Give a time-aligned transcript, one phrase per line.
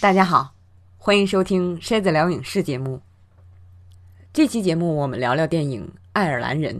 [0.00, 0.54] 大家好，
[0.98, 3.00] 欢迎收听《筛子聊影视》节目。
[4.32, 6.74] 这期节目我们聊聊电影《爱尔兰人》。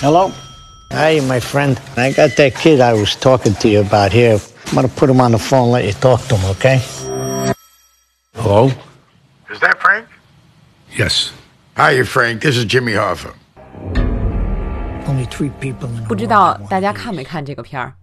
[0.00, 0.30] Hello?
[0.90, 1.76] Hey, my friend.
[1.96, 4.38] I got that kid I was talking to you about here.
[4.66, 6.80] I'm gonna put him on the phone and let you talk to him, okay?
[8.34, 8.70] Hello?
[9.50, 10.06] Is that Frank?
[10.96, 11.32] Yes.
[11.76, 12.42] Hi, Frank.
[12.42, 13.34] This is Jimmy Hoffa.
[16.07, 17.93] 不知道大家看没看这个片儿？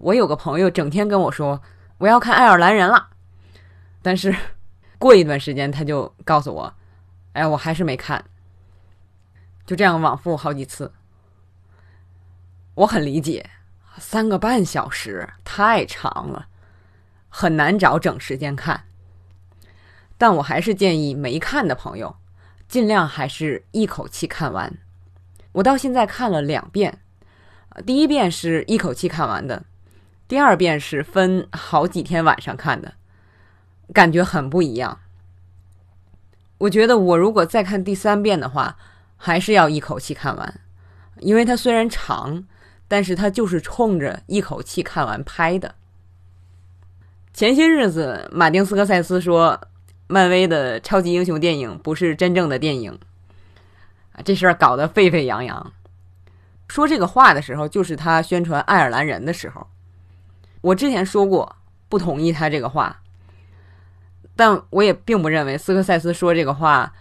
[0.00, 1.60] 我有个朋友整天跟我说
[1.98, 3.08] 我要看《爱尔兰人》了，
[4.02, 4.34] 但是
[4.98, 6.74] 过一段时间他就告诉我，
[7.32, 8.24] 哎，我还是没看。
[9.66, 10.92] 就这样往复好几次，
[12.74, 13.50] 我很理解，
[13.98, 16.46] 三个半小时太长了，
[17.28, 18.84] 很难找整时间看。
[20.16, 22.16] 但我还是建议没看的朋友，
[22.68, 24.78] 尽量还是一口气看完。
[25.52, 26.98] 我到现在看了两遍，
[27.86, 29.64] 第一遍是一口气看完的，
[30.26, 32.94] 第二遍是分好几天晚上看的，
[33.92, 35.00] 感觉很不一样。
[36.58, 38.76] 我觉得我如果再看第三遍的话，
[39.16, 40.60] 还是要一口气看完，
[41.20, 42.44] 因为它虽然长，
[42.86, 45.74] 但是它就是冲着一口气看完拍的。
[47.32, 49.60] 前些日子，马丁斯科塞斯说，
[50.08, 52.98] 漫威的超级英雄电影不是真正的电影，
[54.24, 55.72] 这事儿搞得沸沸扬扬。
[56.68, 59.66] 说这个话的时候，就是他宣传《爱尔兰人》的时候。
[60.60, 61.56] 我之前说过
[61.88, 63.00] 不同意他这个话，
[64.36, 66.92] 但我也并不认为斯科塞斯说这个话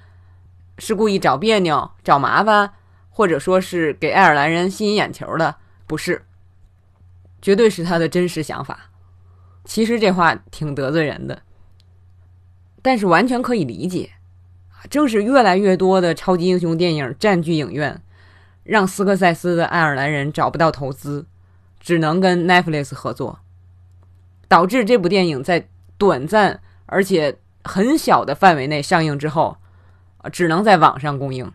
[0.78, 2.72] 是故意找别扭、找麻烦，
[3.10, 6.24] 或者说是给爱尔兰人吸引眼球的，不是，
[7.42, 8.92] 绝对是他的真实想法。
[9.66, 11.42] 其实这话挺得罪人的，
[12.82, 14.12] 但是完全可以理解。
[14.90, 18.02] 正是越来越多的超级英雄电影占据影院，
[18.64, 21.26] 让斯科塞斯的《爱尔兰人》找不到投资，
[21.80, 23.40] 只能跟 Netflix 合作，
[24.48, 29.58] 导致这部电影在短暂而且很小的范围内上映之后，
[30.32, 31.52] 只能在网上公映，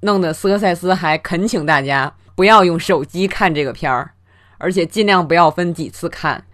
[0.00, 4.12] 弄得斯科塞斯还恳请大家不要用手机看这个片儿，
[4.58, 6.44] 而且尽量不要分几次看。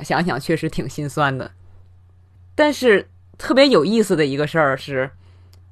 [0.00, 1.52] 想想确实挺心酸的。
[2.54, 3.08] 但是
[3.42, 5.10] 特别有意思的一个事儿是，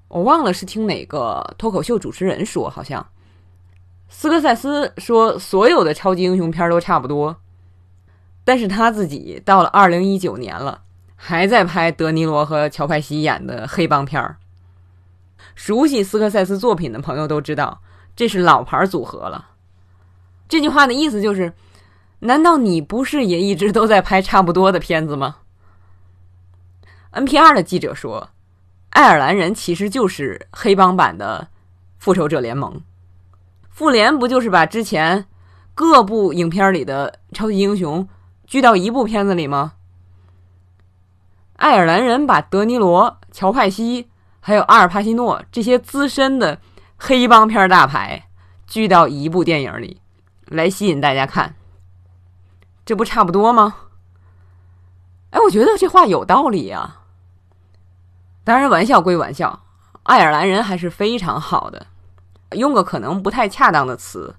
[0.08, 3.06] 我忘了是听哪个脱口秀主持人说，好像
[4.08, 7.40] 斯科塞斯说所有的超级英雄片都差不多，
[8.42, 10.82] 但是他自己到了二零一九年了，
[11.14, 14.38] 还在拍德尼罗和乔派西演的黑帮片儿。
[15.54, 17.80] 熟悉斯科塞斯作品的朋友都知道，
[18.16, 19.50] 这是老牌组合了。
[20.48, 21.52] 这句话的意思就是，
[22.18, 25.36] 难道你不是也一直都在拍差不多的片子吗
[27.12, 28.22] ？NPR 的记者说，
[28.90, 31.48] 《爱尔兰人》其实就是黑帮版的
[31.98, 32.72] 《复仇者联盟》。
[33.68, 35.26] 复联不就是把之前
[35.74, 38.06] 各部影片里的超级英雄
[38.46, 39.72] 聚到一部片子里吗？
[41.56, 44.08] 爱尔兰人把德尼罗、乔派西
[44.40, 46.58] 还有阿尔帕西诺这些资深的
[46.96, 48.28] 黑帮片大牌
[48.66, 50.00] 聚到一部电影里，
[50.46, 51.54] 来吸引大家看，
[52.84, 53.76] 这不差不多吗？
[55.30, 56.99] 哎，我觉得这话有道理呀、
[58.42, 59.64] 当然，玩笑归玩笑，
[60.04, 61.86] 爱尔兰人还是非常好的。
[62.56, 64.34] 用个可能不太恰当的词，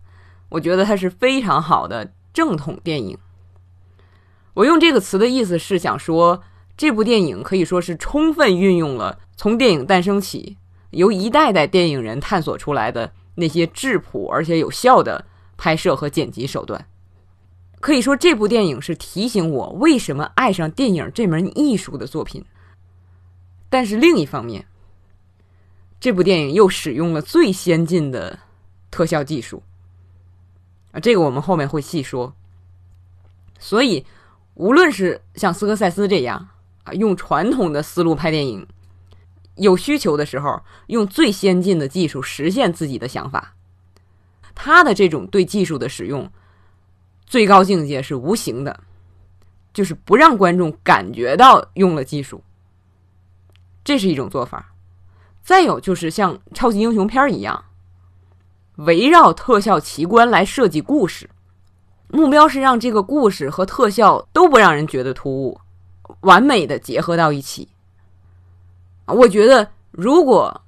[0.49, 3.17] 我觉得它是非常好的正统电影。
[4.53, 6.43] 我用这个词的意思是想说，
[6.75, 10.57] 这部电影可以说是充分运用了从电影诞生起，
[10.89, 15.23] 由一代代电影人探索出来的那些质朴而且有效的
[15.55, 16.85] 拍摄和剪辑手段。
[17.79, 22.43] 可以说，这部电影是提醒我为什么爱上电影这门艺术的作品。
[23.71, 24.67] 但是另一方面，
[25.97, 28.37] 这部电影又使用了最先进的
[28.91, 29.63] 特效技术
[30.91, 32.35] 啊，这个我们后面会细说。
[33.57, 34.05] 所以，
[34.55, 36.49] 无论是像斯科塞斯这样
[36.83, 38.67] 啊，用传统的思路拍电影，
[39.55, 43.55] 有需求的时候用最先进的技术实现自己的想法，
[44.53, 46.29] 他的这种对技术的使用，
[47.25, 48.81] 最高境界是无形的，
[49.73, 52.43] 就是不让观众感觉到用了技术，
[53.83, 54.73] 这是一种做法。
[55.43, 57.65] 再有就是像超级英雄片一样，
[58.75, 61.29] 围绕特效奇观来设计故事，
[62.09, 65.59] 目标是让这个故事和特效都不让人觉得突兀，
[66.21, 67.69] 完美的结合到一起。
[69.07, 70.61] 我觉得，如果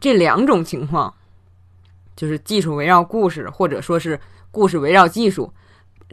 [0.00, 1.14] 这两种情况，
[2.16, 4.20] 就是技术围绕故事，或者说是
[4.50, 5.52] 故事围绕技术，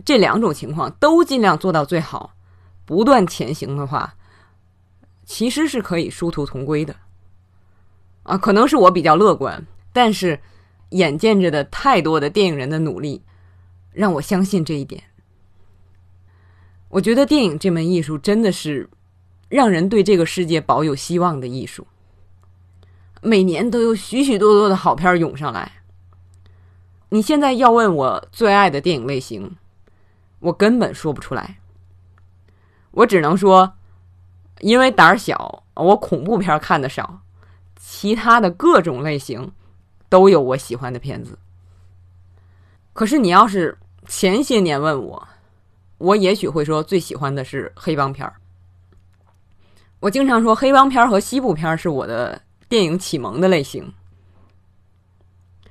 [0.06, 2.34] 这两种情况都尽量做到最好，
[2.86, 4.14] 不断前行的话，
[5.26, 6.96] 其实是可以殊途同归的。
[8.24, 10.40] 啊，可能是我比较乐观，但是
[10.90, 13.22] 眼见着的太多的电影人的努力，
[13.92, 15.04] 让我相信这一点。
[16.90, 18.90] 我觉得电影这门艺术真的是
[19.50, 21.88] 让人对这个世界保有希望的艺术。
[23.22, 25.72] 每年都有许许多多的好片涌上来。
[27.10, 29.56] 你现在要问我最爱的电影类型，
[30.40, 31.58] 我根本说不出来。
[32.92, 33.74] 我只能说，
[34.64, 37.20] 因为胆儿小，我恐怖片看的少，
[37.76, 39.52] 其他的各种类型
[40.08, 41.38] 都有我喜欢的片子。
[42.94, 43.78] 可是你要是
[44.08, 45.28] 前些年问我，
[45.98, 48.36] 我也许会说最喜欢的是黑帮片儿。
[50.00, 53.94] 我经常说黑帮片和西部片是我的电影启蒙的类型，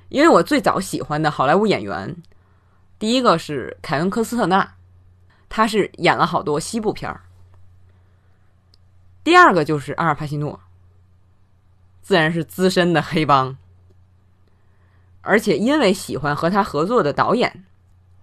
[0.09, 2.15] 因为我最早喜欢的好莱坞演员，
[2.99, 4.75] 第一个是凯文科斯特纳，
[5.49, 7.21] 他是演了好多西部片儿；
[9.23, 10.59] 第二个就是阿尔帕西诺，
[12.01, 13.57] 自然是资深的黑帮。
[15.21, 17.63] 而且因为喜欢和他合作的导演，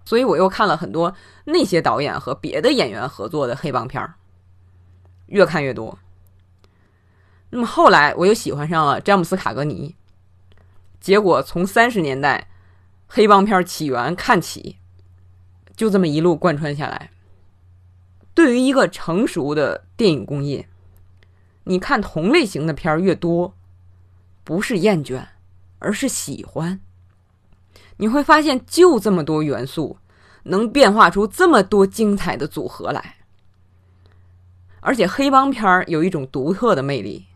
[0.04, 1.14] 所以我又看了很多
[1.44, 4.14] 那些导演和别的演员合作的黑帮片儿，
[5.26, 5.98] 越看越多。
[7.48, 9.96] 那么后来我又喜欢上了詹姆斯卡格尼，
[11.00, 12.48] 结果从三十年代
[13.08, 14.76] 黑帮片起源看起，
[15.74, 17.10] 就这么一路贯穿下来。
[18.34, 20.68] 对于一个成熟的电影工业，
[21.64, 23.54] 你看同类型的片儿越多，
[24.44, 25.26] 不是厌倦，
[25.78, 26.80] 而是喜欢。
[27.98, 29.98] 你会发现，就这么多元素，
[30.44, 33.16] 能变化出这么多精彩的组合来。
[34.80, 37.26] 而且黑帮片儿有一种独特的魅力。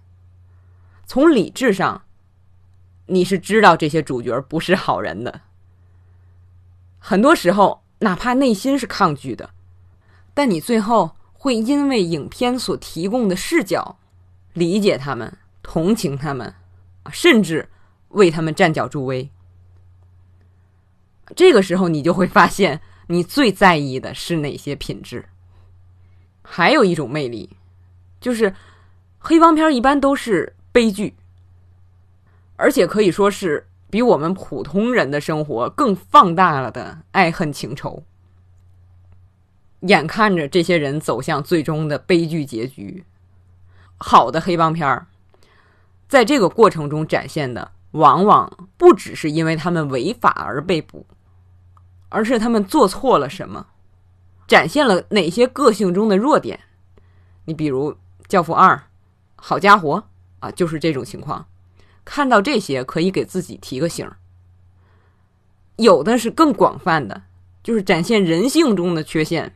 [1.07, 2.03] 从理智上，
[3.07, 5.43] 你是知道这些主角不是好人的。
[6.99, 9.51] 很多时候，哪怕内心是抗拒的，
[10.33, 13.99] 但你最后会因为影片所提供的视角，
[14.55, 16.55] 理解他们，同情他们，
[17.13, 17.69] 甚至
[18.09, 19.31] 为他们站脚助威。
[21.37, 25.27] 这个时候，你就会发现，你最在意的是哪些品质。
[26.43, 27.57] 还有一种魅力，
[28.21, 28.55] 就是
[29.19, 31.15] 黑帮片一般都是悲剧，
[32.57, 38.05] 而且可以说是比我们普通人的生活更放大了的爱恨情仇。
[39.81, 43.05] 眼看着这些人走向最终的悲剧结局，
[44.07, 45.07] 好的黑帮片儿，
[46.07, 51.07] 在这个过程中展现的，往往不只是因为他们违法而被捕。
[52.11, 53.67] 而是他们做错了什么，
[54.47, 56.61] 展现了哪些个性中的弱点？
[57.47, 57.93] 你比如
[58.29, 58.77] 《教父二》，
[59.37, 60.05] 好家伙
[60.41, 61.47] 啊，就是这种情况。
[62.05, 64.07] 看到这些，可以给自己提个醒。
[65.77, 67.23] 有的是更广泛的，
[67.63, 69.55] 就是展现人性中的缺陷，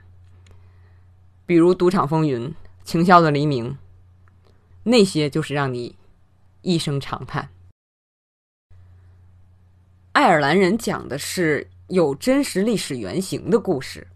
[1.44, 2.48] 比如《赌场风云》
[2.82, 3.72] 《情笑的黎明》，
[4.88, 5.96] 那些就是让你
[6.62, 7.48] 一声长叹。
[10.12, 11.70] 爱尔兰人讲的是。
[11.88, 14.08] 有真实历史原型的故事，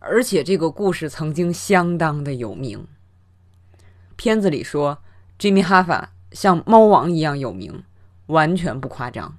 [0.00, 2.84] 而且这个故事曾经相当的有名。
[4.16, 4.98] 片子里说
[5.38, 7.84] ，Jimmy Hoffa 像猫王一样有名，
[8.26, 9.38] 完全不夸张。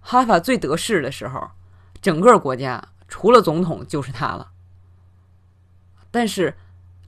[0.00, 1.50] 哈法最得势的时候，
[2.00, 4.52] 整个国家除了总统就是他了。
[6.10, 6.56] 但是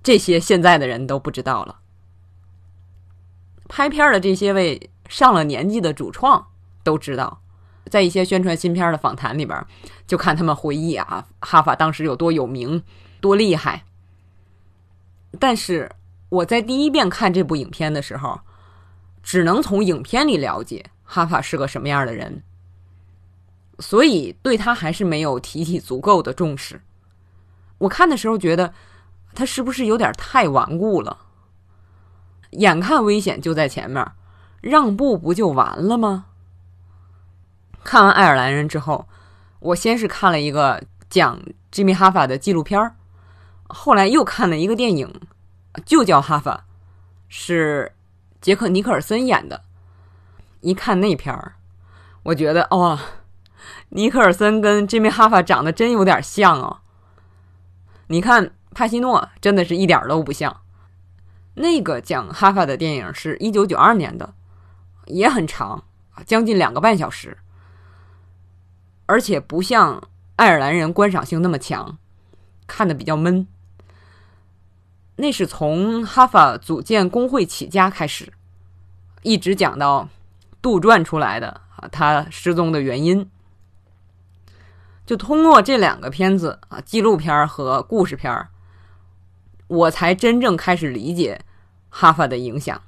[0.04, 1.80] 这些现在的人都不知道了。
[3.66, 6.46] 拍片的这些位上了年纪的主创
[6.84, 7.40] 都知道。
[7.90, 9.66] 在一些宣传新片的访谈里边，
[10.06, 12.82] 就看他们回忆啊，哈法当时有多有名、
[13.20, 13.84] 多厉害。
[15.38, 15.90] 但是
[16.30, 18.40] 我在第一遍看这部影片的时候，
[19.22, 22.42] 只能从影片里了解哈法是个什么样的人，
[23.78, 26.80] 所以对他还是没有提起足够的重视。
[27.78, 28.72] 我看的时候觉得
[29.34, 31.18] 他是不是有点太顽固了？
[32.50, 34.12] 眼看危险就在前面，
[34.60, 36.26] 让步不就完了吗？
[37.82, 39.08] 看完《爱尔兰人》之后，
[39.58, 42.94] 我先是看了一个讲吉米·哈法的纪录片，
[43.68, 45.20] 后来又看了一个电影，
[45.84, 46.64] 就叫《哈法》，
[47.28, 47.92] 是
[48.40, 49.62] 杰克·尼克尔森演的。
[50.60, 51.56] 一看那片儿，
[52.22, 52.98] 我觉得哦，
[53.90, 56.78] 尼克尔森跟吉米·哈法长得真有点像哦。
[58.06, 60.60] 你看帕西诺真的是一点都不像。
[61.54, 64.34] 那个讲哈法的电影是一九九二年的，
[65.06, 65.84] 也很长，
[66.26, 67.38] 将近两个半小时。
[69.06, 70.02] 而且不像
[70.36, 71.98] 爱尔兰人观赏性那么强，
[72.66, 73.46] 看的比较闷。
[75.16, 78.32] 那是从哈法组建工会起家开始，
[79.22, 80.08] 一直讲到
[80.60, 83.30] 杜撰出来的啊，他失踪的原因。
[85.06, 88.48] 就通过这两个片子啊，纪录片和故事片儿
[89.66, 91.40] 我才真正开始理解
[91.88, 92.80] 哈法的影响。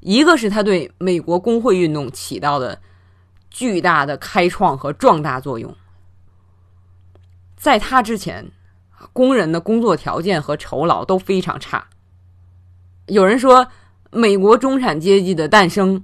[0.00, 2.80] 一个是他对美国工会运动起到的。
[3.54, 5.76] 巨大的开创和壮大作用。
[7.54, 8.50] 在他之前，
[9.12, 11.88] 工人的工作条件和酬劳都非常差。
[13.08, 13.68] 有人说，
[14.10, 16.02] 美国中产阶级的诞生，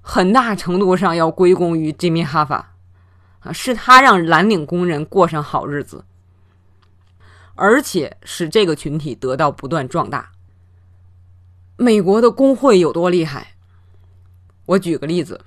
[0.00, 2.72] 很大程度上要归功于 Jimmy 哈法，
[3.40, 6.06] 啊，是他让蓝领工人过上好日子，
[7.56, 10.30] 而且使这个群体得到不断壮大。
[11.76, 13.54] 美国的工会有多厉害？
[14.66, 15.44] 我举个例子，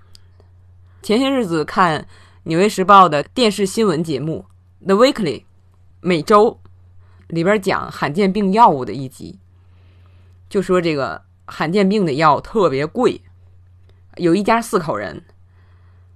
[1.01, 2.01] 前些日子看
[2.43, 4.45] 《纽约时报》的电视新闻节目
[4.85, 5.39] 《The Weekly》。
[6.01, 6.61] 每周
[7.27, 9.37] 里边讲罕见病药物的一集，
[10.49, 13.21] 就说这个罕见病的药特别贵。
[14.15, 15.25] 有一家四口人，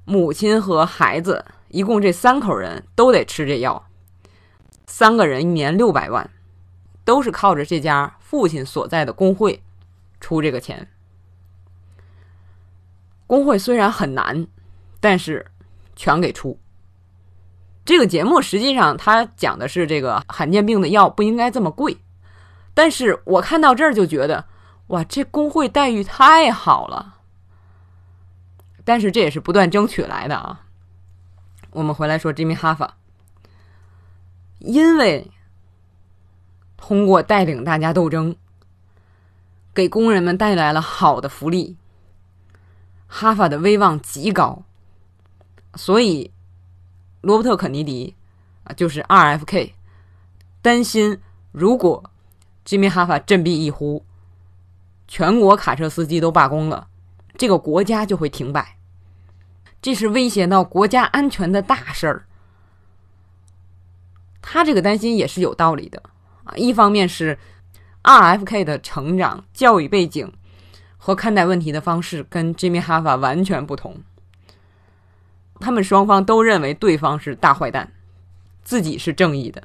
[0.06, 3.90] 母亲和孩子一共这三口人都得吃这药，
[4.88, 6.30] 三个人一年六百万，
[7.04, 9.62] 都是靠着这家父亲所在的工会
[10.20, 10.90] 出这个钱。
[13.26, 14.48] 工会虽然很难，
[15.00, 15.48] 但是
[15.96, 16.60] 全给出。
[17.86, 21.98] 这个节目实际上，它讲的是这个罕见病的药不应该这么贵，
[22.74, 24.46] 但是我看到这儿就觉得，
[24.88, 27.16] 哇，这工会待遇太好了。
[28.86, 30.62] 但是这也是不断争取来的啊。
[31.72, 32.98] 我们回来说，Jimmy 哈法，
[34.64, 35.30] 因为
[36.76, 38.36] 通过带领大家斗争，
[39.74, 41.78] 给工人们带来了好的福利，
[43.08, 44.64] 哈法的威望极高，
[45.76, 46.32] 所以。
[47.22, 48.16] 罗伯特·肯尼迪
[48.66, 49.72] 啊，就是 RFK，
[50.62, 51.20] 担心
[51.54, 52.12] 如果
[52.66, 54.04] 吉米·哈法振臂一呼，
[55.08, 56.90] 全国卡车司机都罢工了，
[57.38, 58.76] 这个国家就会停摆，
[59.82, 62.26] 这是威胁到国家安全的大事儿。
[64.46, 66.04] 他这个担心也是有道理的
[66.44, 67.40] 啊，一方面是
[68.04, 70.32] RFK 的成长、教育背景
[70.98, 73.98] 和看待问题的方式跟吉米·哈法完全不同。
[75.60, 77.94] 他们双方都认为对方是大坏蛋，
[78.64, 79.64] 自己是正义的。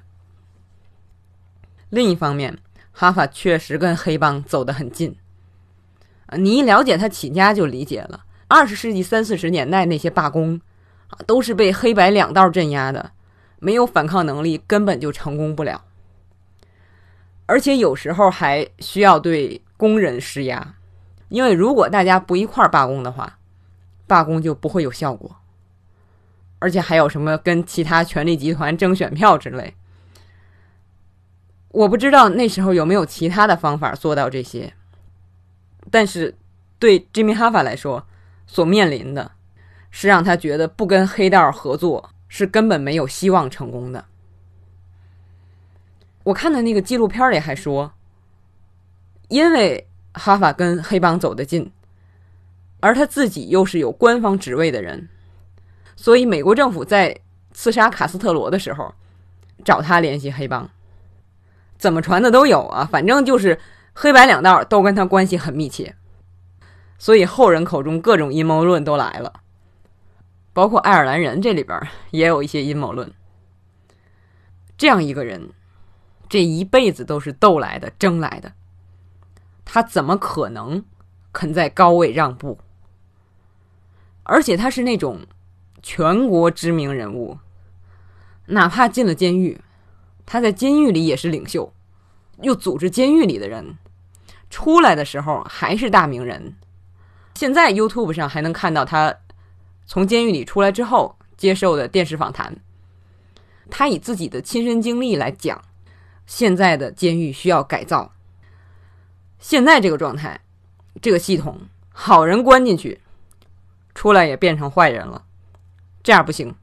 [1.91, 2.59] 另一方面，
[2.93, 5.17] 哈法确实跟黑帮走得很近。
[6.37, 8.25] 你一了解他起家就理解了。
[8.47, 10.61] 二十世纪三四十年代那些罢工，
[11.09, 13.11] 啊，都是被黑白两道镇压的，
[13.59, 15.85] 没有反抗能力根本就成功不了。
[17.47, 20.75] 而且有时候还需要对工人施压，
[21.29, 23.39] 因为如果大家不一块儿罢工的话，
[24.07, 25.37] 罢工就不会有效果。
[26.59, 29.75] 而且还有什么跟其他权力集团争选票之类？
[31.71, 34.75] 我不知道那时候有没有其他的方法做到这些。
[35.91, 36.37] 但是
[36.79, 38.07] 对 Jimmy 哈法来说，
[38.47, 39.33] 所面临的
[39.91, 44.05] 是让他觉得不跟黑道合作是根本没有希望成功的。
[46.25, 47.93] 我看的那个纪录片里还说，
[49.29, 51.73] 因为哈法跟黑帮走得近，
[52.81, 55.09] 而他自己又是有官方职位的人。
[55.97, 57.19] 所以，美国政府在
[57.53, 58.95] 刺杀卡斯特罗的时候，
[59.65, 60.71] 找他联系黑帮，
[61.77, 62.85] 怎么传的都有啊。
[62.85, 63.59] 反正就是
[63.95, 65.97] 黑白两道都跟他关系很密切，
[66.99, 69.41] 所以后人口中各种阴谋论都来了，
[70.59, 73.13] 包括爱尔兰人这里边也有一些阴谋论。
[74.77, 75.51] 这样一个人，
[76.29, 78.55] 这一辈子都是斗来的、争来的，
[79.65, 80.85] 他怎么可能
[81.31, 82.59] 肯在高位让步？
[84.25, 85.21] 而且他是那种。
[85.81, 87.39] 全国知名人物，
[88.47, 89.61] 哪怕进了监狱，
[90.27, 91.73] 他在监狱里也是领袖，
[92.43, 93.79] 又组织监狱里的人，
[94.51, 96.57] 出来的时候还是大名人。
[97.37, 99.15] 现在 YouTube 上还能看到他
[99.89, 102.55] 从监狱里出来之后接受的电视访谈，
[103.71, 105.61] 他以自己的亲身经历来讲，
[106.27, 108.13] 现在的监狱需要改造。
[109.39, 110.39] 现在这个状态，
[111.01, 111.59] 这个系统，
[111.91, 113.01] 好人关进去，
[113.95, 115.25] 出来也变成坏人了。
[116.03, 116.55] 这样不行，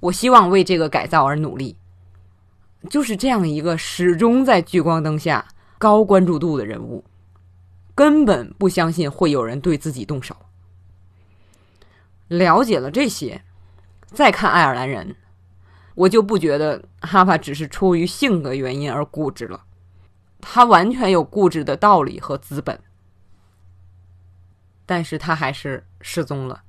[0.00, 1.76] 我希望为这个改造而努力。
[2.90, 5.46] 就是这样一个始终在聚光灯下、
[5.78, 7.04] 高关注度的人物，
[7.94, 10.34] 根本不相信会有人对自己动手。
[12.28, 13.42] 了解了这些，
[14.06, 15.16] 再看爱尔兰人，
[15.94, 19.64] 我就不觉得哈法只是出于性格原因而固执了，
[20.40, 22.80] 他完全有固执的道理和资本，
[24.86, 26.62] 但是他还是失踪了。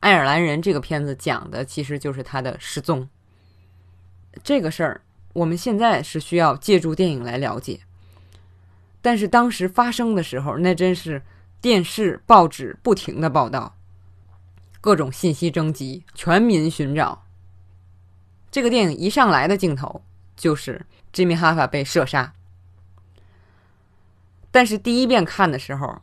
[0.00, 3.08] 爱尔兰人这个片子讲的其实就是他的失踪。
[4.42, 7.80] 这个事儿我们现在是需要借助电影来了解，
[9.02, 11.22] 但是当时发生的时候，那真是
[11.60, 13.76] 电视、报纸不停的报道，
[14.80, 17.24] 各种信息征集，全民寻找。
[18.50, 20.02] 这个电影一上来的镜头
[20.36, 22.32] 就是吉米·哈法被射杀，
[24.50, 26.02] 但是第一遍看的时候，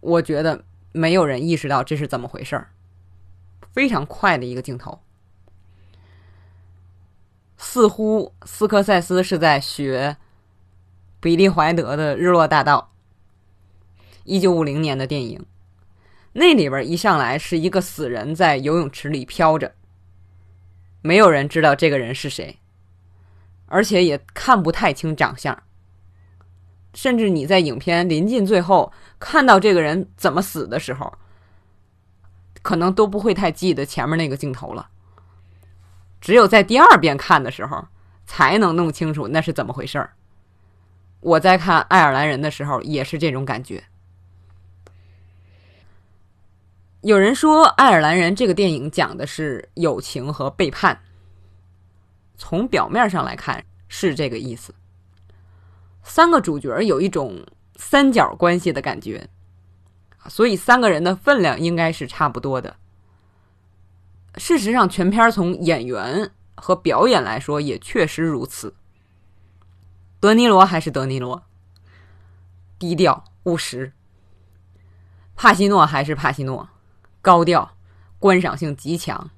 [0.00, 2.70] 我觉得没有人意识到这是怎么回事儿。
[3.72, 5.00] 非常快的一个镜头，
[7.58, 10.16] 似乎斯科塞斯是在学
[11.20, 12.92] 比利怀德的《日落大道》，
[14.24, 15.44] 一九五零年的电影。
[16.32, 19.74] 那里边一上来是一个死人在游泳池里飘着，
[21.02, 22.58] 没有人知道这个人是谁，
[23.66, 25.60] 而且也看不太清长相。
[26.94, 31.12] 甚至你在影片临近最后看到这个人怎么死的时候，
[32.62, 34.88] 可能都不会太记得前面那个镜头了。
[36.20, 37.86] 只有在第二遍看的时候，
[38.24, 40.12] 才能弄清楚那是怎么回事儿。
[41.20, 43.82] 我在看《爱尔兰人》的时候也是这种感觉。
[47.02, 51.00] 有人说，《爱尔兰人》这个电影讲的是友情和背叛。
[52.36, 54.74] 从表面上来看是这个意思。
[56.02, 57.42] 三个主角有一种
[57.76, 59.26] 三角关系的感觉，
[60.28, 62.76] 所以三个人的分量应该是差不多的。
[64.36, 68.74] 事实上，全片从演员和表演来说也确实如此。
[70.20, 71.42] 德尼罗还是德尼罗，
[72.78, 73.92] 低调务实；
[75.34, 76.68] 帕西诺还是帕西诺。
[77.22, 77.76] 高调，
[78.18, 79.30] 观赏性极强。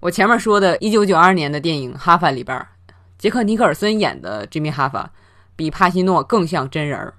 [0.00, 2.66] 我前面说的1992年的电影《哈法》里边，
[3.18, 5.10] 杰克尼克尔森演的吉米·哈法
[5.56, 7.12] 比帕西诺更像真人，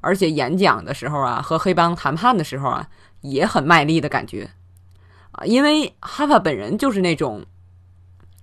[0.00, 2.88] 而且演讲的时候啊，和黑帮谈判的时候啊，
[3.22, 4.50] 也很卖力的感觉
[5.32, 5.44] 啊。
[5.44, 7.46] 因为哈法本人就是那种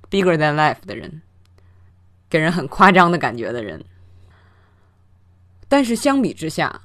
[0.09, 1.21] bigger than life 的人，
[2.27, 3.85] 给人很夸张的感觉的人。
[5.67, 6.81] 但是相比之下，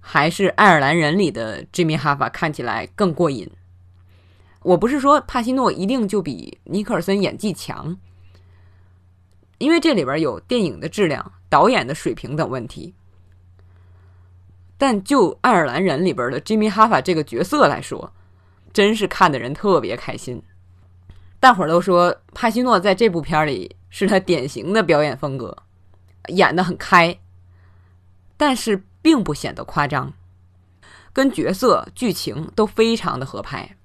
[0.00, 3.48] 还是爱尔兰人里的 Jimmy 哈法看起来更过瘾。
[4.62, 7.96] 我不是说帕西诺一定就比尼克尔森演技强，
[9.58, 12.94] 因为这里边有电影的质量、导演的水平等问题。
[14.76, 18.12] 但就爱尔兰人里边的 Jimmy 哈法这个角色来说，
[18.72, 20.42] 真是看的人特别开心。
[21.38, 25.56] 大伙儿都说帕西诺在这部片里是他典型的表演风格，
[26.28, 27.18] 演的很开，
[28.36, 28.82] 但是。
[29.02, 30.12] 并不显得夸张，
[31.12, 33.76] 跟角色、剧情都非常的合拍。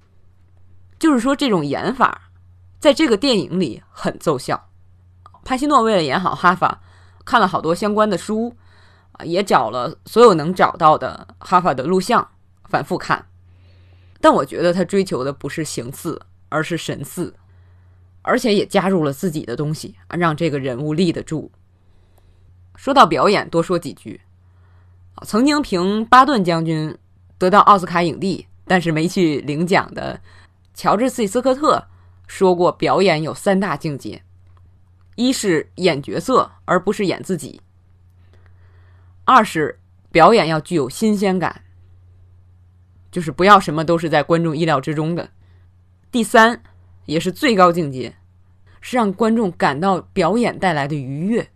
[0.98, 2.30] 就是说，这种演法
[2.78, 4.70] 在这个电影里很奏效。
[5.44, 6.80] 帕西诺为了演好哈法，
[7.24, 8.56] 看了好多相关的书，
[9.24, 12.28] 也找了所有能找到的哈法的录像，
[12.64, 13.26] 反复看。
[14.20, 17.34] 但我觉得他追求的不是形似，而是神似，
[18.22, 21.52] 而且也加入了自己的东西，让这个人物立得住。
[22.74, 24.22] 说到表演，多说几句。
[25.22, 26.96] 曾经凭巴顿将军
[27.38, 30.20] 得到奥斯卡影帝，但是没去领奖的
[30.74, 31.86] 乔治 ·C· 斯科特
[32.26, 34.22] 说过：“表演有三大境界，
[35.14, 37.60] 一是演角色而不是演自己；
[39.24, 39.80] 二是
[40.12, 41.62] 表演要具有新鲜感，
[43.10, 45.30] 就是不要什么都是在观众意料之中的；
[46.10, 46.62] 第三，
[47.06, 48.14] 也是最高境界，
[48.82, 51.48] 是让观众感到表演带来的愉悦。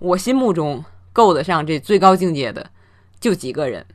[0.00, 2.70] 我心目中。”够得上这最高境界的，
[3.20, 3.86] 就几个人：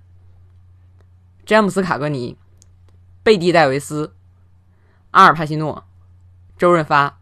[1.45, 2.37] 詹姆斯·卡格尼、
[3.23, 4.13] 贝蒂·戴维斯、
[5.11, 5.85] 阿尔·帕西诺、
[6.57, 7.19] 周润发，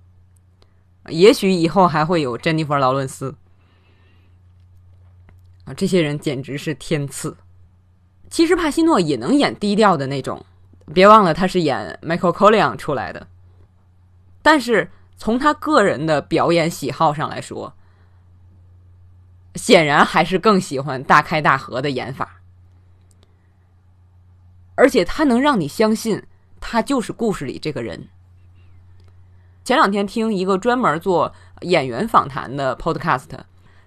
[1.07, 3.35] 也许以后还会有珍妮弗·劳伦斯。
[5.65, 7.37] 啊，这些人简直是天赐。
[8.29, 10.45] 其实帕西诺也能演低调的那种，
[10.93, 13.27] 别忘了他是演 Michael Corleone 出来的。
[14.41, 17.73] 但是从他个人的表演喜好上来说，
[19.55, 22.41] 显然还是更喜欢大开大合的演法，
[24.75, 26.23] 而且他能让你相信
[26.59, 28.09] 他就是故事里这个人。
[29.63, 33.29] 前两天听一个专门做演员访谈的 podcast，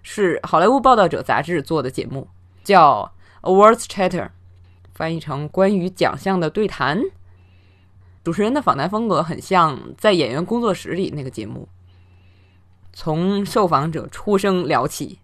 [0.03, 2.29] 是《好莱坞报道者》杂志做的节目，
[2.65, 4.31] 叫 Awards Chatter，
[4.95, 7.01] 翻译成关于奖项的对谈。
[8.25, 11.69] 主持人的访谈风格很像在演员工作室里那个节目，
[12.93, 15.21] 从受访者出生聊起。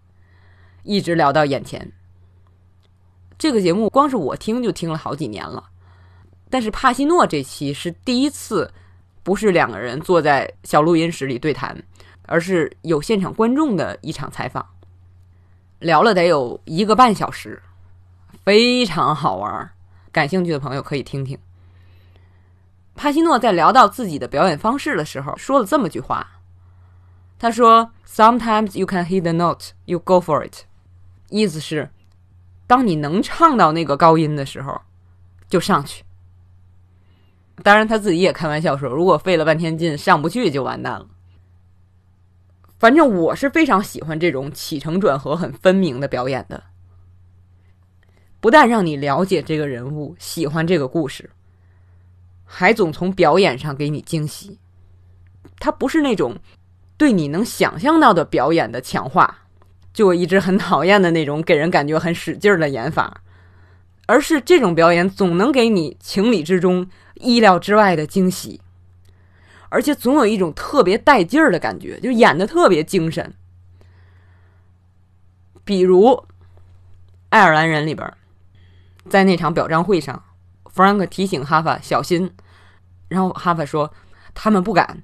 [0.84, 1.90] 一直聊到眼前。
[3.36, 5.64] 这个节目光是我听就听了好几年了，
[6.48, 8.72] 但是帕西诺这期是第一次，
[9.24, 11.76] 不是两个人坐在小录音室里对谈，
[12.26, 14.64] 而是有现场观众的一场采访，
[15.80, 17.60] 聊了得有一个半小时，
[18.44, 19.70] 非常好玩。
[20.12, 21.36] 感兴趣的朋友可以听听。
[22.94, 26.24] 帕西诺在聊到自己的表演方式的时候，说了这么句话，
[27.36, 30.62] 他说：“Sometimes you can hit the note, you go for it。”
[31.36, 31.90] 意思是，
[32.64, 34.80] 当你能唱到那个高音的时候，
[35.48, 36.04] 就上去。
[37.64, 41.08] 当然，他自己也开玩笑说，如果费了半天劲上不去，就完蛋了。
[42.78, 46.62] 反正我是非常喜欢这种起承转合很分明的表演的，
[48.38, 51.28] 不但让你了解这个人物，喜欢这个故事，
[52.44, 54.60] 还总从表演上给你惊喜。
[55.58, 56.36] 他不是那种
[56.96, 59.43] 对你能想象到的表演的强化，
[59.94, 63.22] 就我一直很讨厌的那种给人感觉很使劲儿的演法，
[64.06, 68.60] 而是这种表演总能给你情理之中、意料之外的惊喜，
[69.68, 73.32] 而且总有一种特别带劲儿的感觉，就演的特别精神。
[75.64, 76.06] 比如
[77.30, 78.12] 《爱尔兰人》里边，
[79.08, 80.22] 在那场表彰会上
[80.74, 82.32] ，Frank 提醒哈法小心，
[83.08, 83.94] 然后哈法说
[84.34, 85.02] 他们不敢。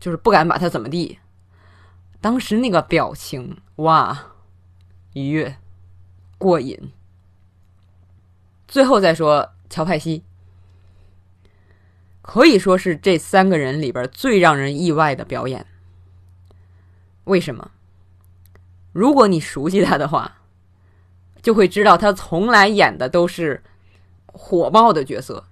[0.00, 1.18] 就是不敢把他怎么地。
[2.20, 4.32] 当时那个表情，哇，
[5.12, 5.56] 愉悦，
[6.36, 6.92] 过瘾。
[8.66, 10.24] 最后再说乔派西，
[12.20, 15.66] 可以说是这三个人里边最让人意外的表演。
[17.24, 17.70] 为什么？
[18.92, 20.38] 如果你熟悉他的话，
[21.40, 23.62] 就会知道他从来演的都是
[24.26, 25.44] 火爆的角色。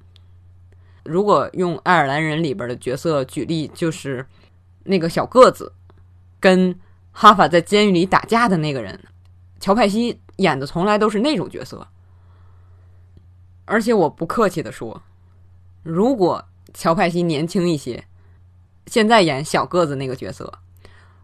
[1.05, 4.26] 如果用爱尔兰人里边的角色举例，就是
[4.85, 5.72] 那个小个子
[6.46, 6.78] 跟
[7.11, 8.96] 哈法在监狱里打架的那个人，
[9.59, 11.85] 乔派西演的从来都是那种角色。
[13.64, 15.02] 而且我不客气的说，
[15.82, 18.04] 如果乔派西年轻一些，
[18.87, 20.52] 现在演小个子那个角色，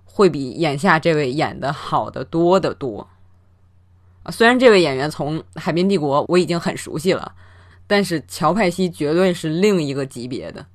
[0.04, 3.08] 会比眼下这位演的好的多得多。
[4.24, 7.32] 啊，虽然这位演员从《海滨帝国》我已经很熟悉了。
[7.86, 10.66] 但是乔派西绝对是另一个级别的。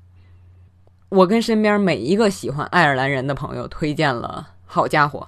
[1.09, 5.27] 我跟身边每一个喜欢爱尔兰人的朋友推荐了，好家伙，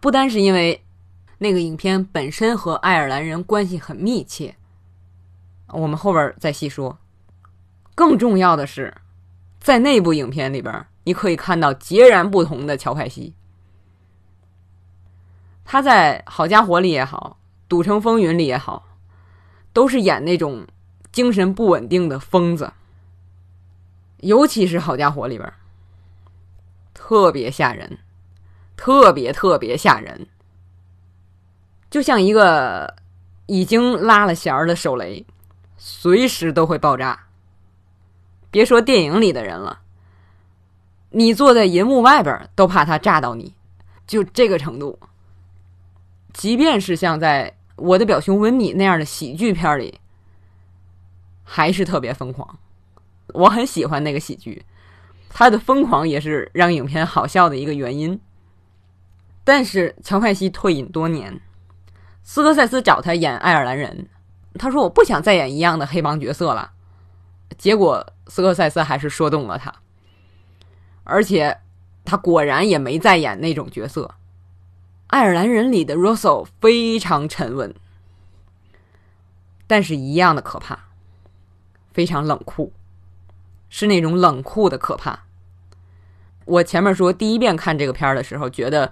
[0.00, 0.82] 不单是因为
[1.38, 4.56] 那个影片本身和爱尔兰人关系很密切，
[5.68, 6.98] 我们后边再细说。
[7.94, 8.94] 更重要的是，
[9.60, 13.34] 在那部影片里边，你可以看到截然不同的乔派西。
[15.64, 18.84] 他在《好家伙》里也好，《赌城风云》里也好。
[19.72, 20.66] 都是演那种
[21.12, 22.72] 精神不稳定的疯子，
[24.18, 25.52] 尤其是好家伙里边，
[26.94, 27.98] 特别吓人，
[28.76, 30.26] 特别特别吓人，
[31.90, 32.94] 就像一个
[33.46, 35.24] 已经拉了弦儿的手雷，
[35.76, 37.26] 随时都会爆炸。
[38.50, 39.80] 别说电影里的人了，
[41.10, 43.54] 你坐在银幕外边都怕他炸到你，
[44.06, 44.98] 就这个程度。
[46.32, 47.52] 即便是像在。
[47.78, 50.00] 我的表兄温米那样的喜剧片里，
[51.44, 52.58] 还是特别疯狂。
[53.36, 54.64] 我很喜欢那个喜剧，
[55.28, 58.18] 他的疯狂也是让影片好笑的一个原因。
[59.44, 61.40] 但是乔派西退隐多年，
[62.24, 64.08] 斯科塞斯找他演爱尔兰人，
[64.58, 66.72] 他说我不想再演一样的黑帮角色了。
[67.56, 69.72] 结果斯科塞斯还是说动了他，
[71.04, 71.58] 而且
[72.04, 74.14] 他果然也没再演那种角色。
[75.06, 77.72] 爱尔兰人里的 Russell 非常沉稳，
[79.68, 80.86] 但是一样的可怕，
[81.92, 82.72] 非常冷酷，
[83.78, 85.24] 是那种冷酷的可怕。
[86.46, 88.90] 我前面说第一遍看这个片儿的时候，觉得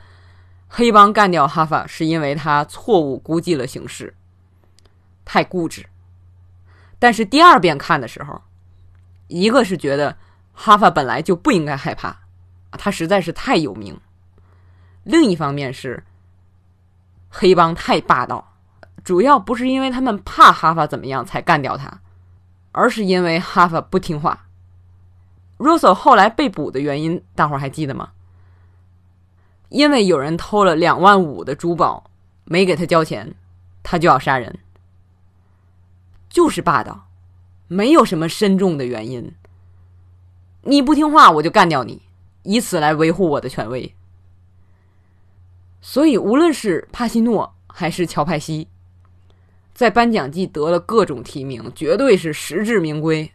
[0.69, 4.15] 黑帮干掉哈法是因为他错误估计了形势，
[5.25, 5.87] 太固执。
[6.99, 8.43] 但是第二遍看的时候，
[9.29, 10.19] 一个是觉得
[10.53, 12.15] 哈法本来就不应该害怕，
[12.73, 13.99] 他实在是太有名。
[15.03, 16.05] 另一方面是，
[17.31, 18.53] 黑帮太霸道，
[19.03, 22.03] 主要不是因为他们怕哈法怎么样才干掉他，
[22.73, 24.44] 而是因为哈法不听话。
[25.59, 28.11] Russell 后来被捕的原因，大伙儿还记得吗？
[29.69, 32.11] 因为有人偷了两万五的珠宝，
[32.45, 33.35] 没给他交钱，
[33.83, 34.59] 他就要杀人，
[36.29, 37.09] 就是霸道，
[37.67, 39.33] 没有什么深重的原因。
[40.63, 42.03] 你不听话，我就干掉你，
[42.43, 43.95] 以此来维护我的权威。
[45.81, 48.69] 所以，无论是帕西诺还是乔派西，
[49.75, 53.31] 在颁奖季得了各种提名，绝对是实至名归。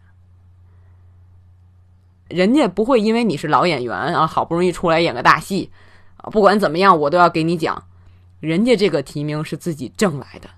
[2.30, 5.72] 人家不会因为你是老演员啊，好不容易出来演个大戏
[6.18, 7.84] 啊，不管怎么样，我都要给你奖。
[8.40, 10.50] 人家这个提名是自己挣来的。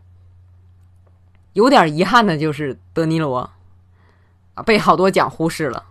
[1.54, 3.50] 有点遗憾的就是德尼罗
[4.54, 5.86] 啊，被好多奖忽视了。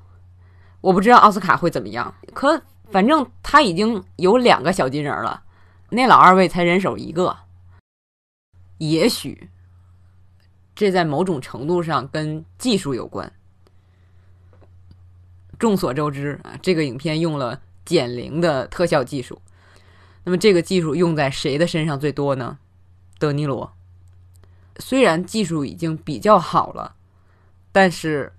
[0.81, 5.43] 我不知道奥斯卡会怎么样，可反正他已经有两个小金人了。
[5.91, 7.37] 那老二位才人手一个，
[8.79, 9.51] 也许
[10.75, 13.31] 这在某种程度上跟技术有关。
[15.61, 19.41] 众所周知啊，这个影片用了减龄的特效技术。
[20.25, 22.59] 那么这个技术用在谁的身上最多呢？
[23.19, 23.71] 德尼罗。
[24.79, 26.95] 虽然技术已经比较好了，
[27.71, 28.33] 但是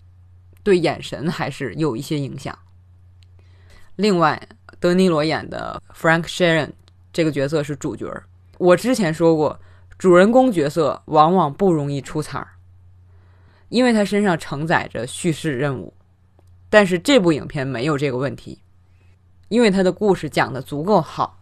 [0.63, 2.57] 对眼神还是有一些影响。
[3.97, 6.71] 另外，德尼罗演的 Frank Sheeran。
[7.13, 8.11] 这个角色是主角。
[8.57, 9.59] 我之前说过，
[9.99, 12.47] 主人公角色往往不容易出彩儿。
[13.69, 15.93] 因为他身上承载着叙事任务。
[16.71, 18.61] 但是这部影片没有这个问题，
[19.49, 21.37] 因为他的故事讲的足够好。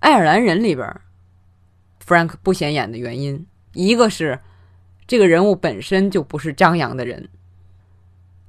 [0.00, 0.98] 爱尔兰人里边
[2.02, 4.40] ，Frank 不显眼的原因，一个是
[5.06, 7.28] 这个人物本身就不是张扬的人，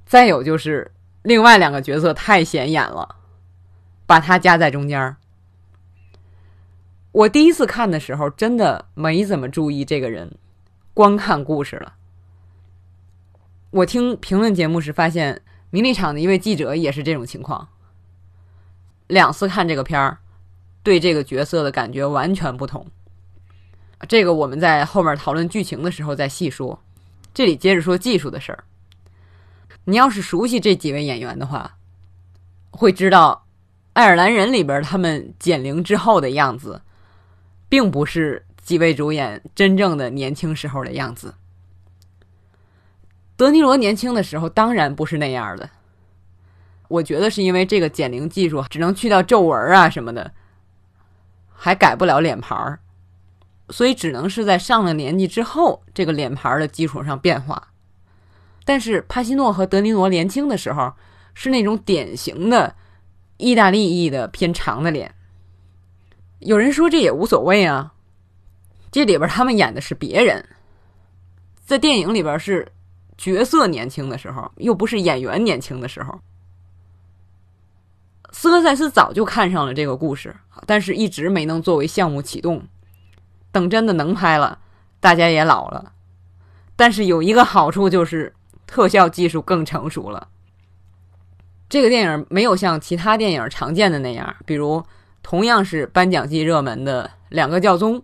[0.06, 0.90] 再有就是
[1.22, 3.16] 另外两个角色太显眼了，
[4.06, 5.14] 把他夹在中间。
[7.12, 10.38] 我第一次看的时候，真的没怎么注意这个人，
[10.94, 11.96] 光看故事了。
[13.70, 15.42] 我听评论节目时发现。
[15.70, 17.68] 名利场的一位记者也是这种情况。
[19.06, 20.18] 两次看这个片儿，
[20.82, 22.86] 对这个角色的感觉完全不同。
[24.08, 26.82] 这个我们在后面讨论剧情的时候再细说。
[27.32, 28.64] 这里接着说技术的事儿。
[29.84, 31.76] 你要是熟悉这几位演员的话，
[32.70, 33.46] 会知道
[33.92, 36.82] 《爱尔兰人》里边他们减龄之后的样子，
[37.68, 41.34] 并不是几位主演真正的年轻时候的样子。
[43.36, 45.68] 德尼罗年轻的时候当然不是那样的，
[46.88, 50.32] 我觉得是因为这个减龄技术只能去掉皱纹啊什么的，
[51.52, 52.78] 还改不了脸盘儿，
[53.68, 57.68] 所以只能是在上了年纪之后这个脸盘的基础上变化。
[58.64, 60.92] 但是帕西诺和德尼罗年轻的时候
[61.34, 62.74] 是那种典型的
[63.36, 65.14] 意大利裔的偏长的脸。
[66.38, 67.92] 有人说这也无所谓啊，
[68.90, 70.42] 这里边他们演的是别人，
[71.64, 72.72] 在电影里边是。
[73.16, 76.20] 角色年轻的时候，又不是演员年轻的时候。
[78.32, 82.62] 斯科塞斯早就看上了这个故事，但是一直没能作为项目启动。
[83.50, 84.58] 等真的能拍了，
[85.00, 85.92] 大家也老了。
[86.76, 88.34] 但是有一个好处就是
[88.66, 90.28] 特效技术更成熟了。
[91.70, 94.84] 这个电影没有像其他电影常见的那样，比如
[95.22, 97.98] 同样是颁奖季热门的《两个教宗》，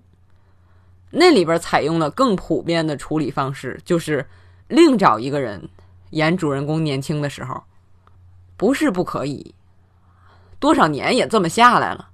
[1.11, 4.27] 那里边采用了更普遍的处理方式，就是。
[4.73, 5.69] 另找一个人
[6.11, 7.63] 演主人公年轻的时候，
[8.57, 9.55] 不是不可以。
[10.59, 12.09] 多少年也这么下来了。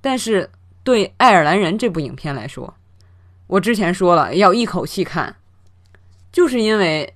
[0.00, 0.50] 但是
[0.82, 2.74] 对《爱尔兰人》这部影片来说，
[3.46, 5.36] 我之前说了要一口气看，
[6.32, 7.14] 就是因为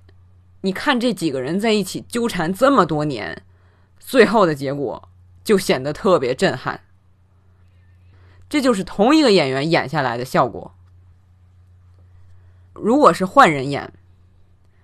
[0.61, 3.43] 你看这几个人在一起纠缠这么多年，
[3.99, 5.09] 最后的结果
[5.43, 6.83] 就显得特别震撼。
[8.49, 10.73] 这就是同一个演员演下来的效果。
[12.75, 13.93] 如果是换人演，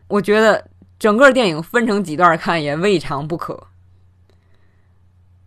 [0.09, 0.69] 我觉得
[0.99, 3.69] 整个电影分成几段看也未尝不可，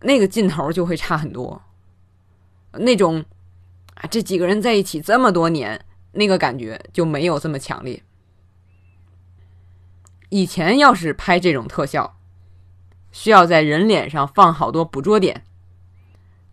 [0.00, 1.60] 那个劲头就会差很多。
[2.72, 3.24] 那种
[3.94, 8.02] 啊，这几个人在一起这么多年，那个感觉就没有这么强烈。
[10.30, 12.16] 以前要是拍这种特效，
[13.10, 15.44] 需要在人脸上放好多捕捉点，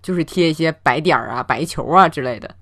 [0.02, 2.56] 就是贴一些白点儿啊、白球啊之类的。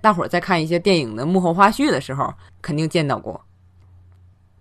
[0.00, 3.44] 大伙儿在看一些电影的幕后花絮的时候，肯定见到过。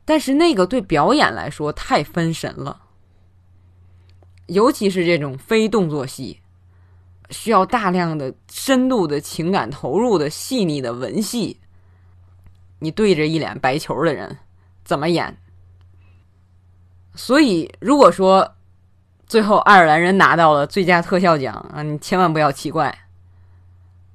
[0.09, 2.81] 但是那个对表演来说太分神了，
[4.47, 6.39] 尤其是这种非动作戏，
[7.29, 11.59] 需要大量的深度的情感投入的细腻的文戏，
[12.79, 14.35] 你对着一脸白球的人
[14.83, 15.37] 怎么演？
[17.13, 18.55] 所以如果说
[19.27, 22.97] 最后爱尔兰人拿到了最佳特效奖啊，你千万不要奇怪，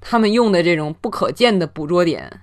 [0.01, 2.41] 他们用的这种不可见的捕捉点。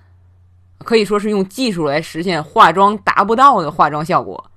[0.82, 4.50] 可以说是用技术来实现化妆达不到的化妆效果，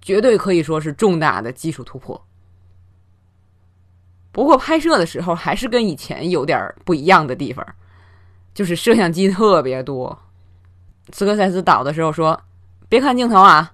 [0.00, 2.24] 绝对可以说是重大的技术突破。
[4.30, 7.66] 不过拍摄的时候还是跟以前有点不一样的地方，
[8.54, 10.16] 就是摄像机特别多。
[11.12, 12.40] 斯科塞斯导的时候说
[12.88, 13.72] ：“别看镜头啊。”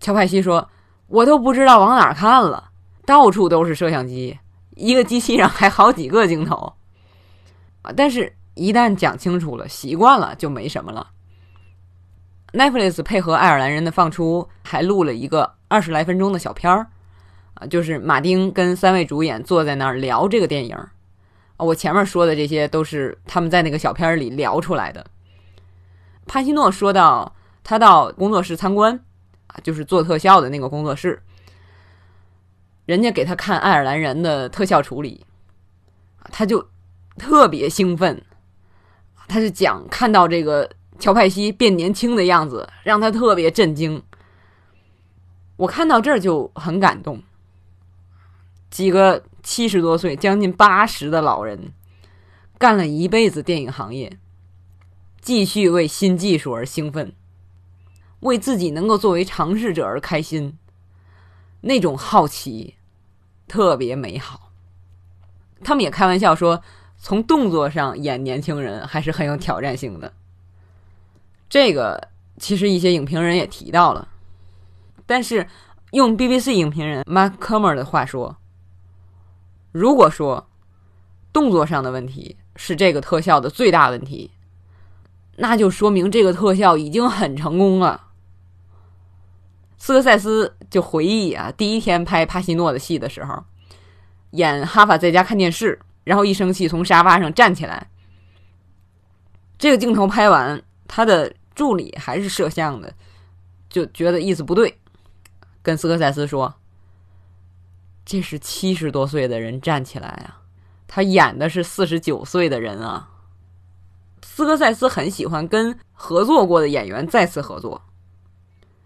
[0.00, 0.68] 乔派西说
[1.08, 2.70] ：“我都不知道往哪看了，
[3.06, 4.38] 到处都是摄像机，
[4.74, 6.74] 一个机器上还好几个镜头
[7.82, 8.34] 啊。”但是。
[8.54, 11.10] 一旦讲清楚了，习惯了就没什么了。
[12.52, 16.86] Netflix 配合爱尔兰人的放出，还录了一个二十来分钟的小片儿，
[17.54, 20.76] 啊，就是马丁跟三位主演坐在那儿聊这个电影。
[20.76, 20.90] 啊
[21.56, 25.04] 我前面说的这些都是他们在那个小片里聊出来的。
[26.26, 28.98] 帕西诺说到，他到工作室参观，
[29.48, 31.20] 啊，就是做特效的那个工作室，
[32.86, 35.24] 人家给他看爱尔兰人的特效处理，
[36.30, 36.68] 他就
[37.18, 38.22] 特别兴奋。
[39.26, 44.02] 他是讲看到这个乔派西变年轻的样子，让他特别震惊。
[45.56, 47.22] 我看到这儿就很感动。
[48.70, 51.72] 几个七十多岁、将近八十的老人，
[52.58, 54.18] 干了一辈子电影行业，
[55.20, 57.14] 继续为新技术而兴奋，
[58.20, 60.58] 为自己能够作为尝试者而开心，
[61.62, 62.74] 那种好奇
[63.48, 64.52] 特别美好。
[65.62, 66.62] 他们也开玩笑说。
[67.04, 70.10] 从动作上演年轻人还是很有挑战性的。
[71.50, 74.08] 这个其实一些影评人也提到了，
[75.04, 75.46] 但是
[75.90, 78.34] 用 BBC 影评人 Mark Comer 的话说，
[79.70, 80.48] 如果说
[81.30, 84.30] 动作上的问题是这个特效的最大问题，
[85.36, 88.00] 那就说明这个特效已经很成功了。
[89.76, 93.44] 斯科塞斯就回忆啊，第一天拍帕西诺的戏的时候，
[94.30, 97.90] 演哈法在家看电视，然后一生气从沙发上站起来。
[99.58, 102.92] 这个镜头拍完，他的助理还是摄像的，
[103.68, 104.78] 就觉得意思不对，
[105.62, 106.54] 跟斯科塞斯说
[108.04, 110.42] ：“这是七十多岁的人站起来啊，
[110.86, 113.08] 他演的是四十九岁的人啊。”
[114.22, 117.80] 斯科塞斯很喜欢跟合作过的演员再次合作。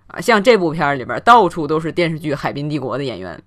[0.09, 3.43] 啊，像这部片里边到处都是电视剧《海滨帝国》的演员，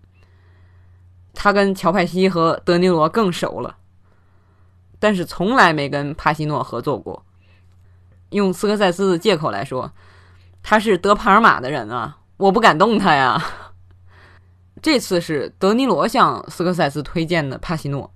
[1.34, 3.78] 他跟乔派西和德尼罗更熟了，
[5.00, 7.26] 但是从来没跟帕西诺合作过。
[8.30, 9.91] 用斯科塞斯的借口来说，
[10.63, 13.44] 他是德帕尔玛的人啊，我不敢动他呀。
[14.82, 18.12] 这次是德尼罗向斯科塞斯推荐的帕西诺，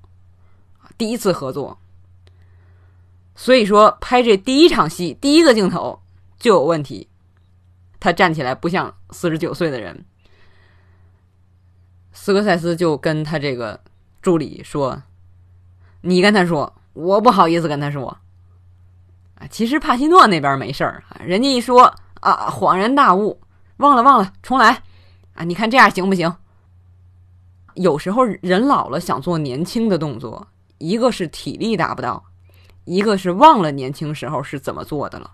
[0.97, 1.78] 第一次合作，
[3.36, 6.01] 所以说拍这第一场戏第一个镜头
[6.39, 7.10] 就有问题。
[7.99, 10.06] 他站起来不像四十九岁的人，
[12.15, 13.80] 斯科塞斯就跟他这个
[14.23, 15.04] 助理说
[16.01, 18.17] ：“你跟他说，我不好意思跟他说。”
[19.38, 23.41] 啊，其实帕西诺那边没事儿，人家一说啊，恍然大悟，
[23.78, 24.82] 忘了忘了，重来
[25.34, 25.43] 啊！
[25.43, 26.34] 你看这样行不行？
[27.73, 30.47] 有时候人老了想做年轻的动作，
[30.78, 32.23] 一个是体力达不到，
[32.86, 35.32] 一个是忘了年轻时候是怎么做的了。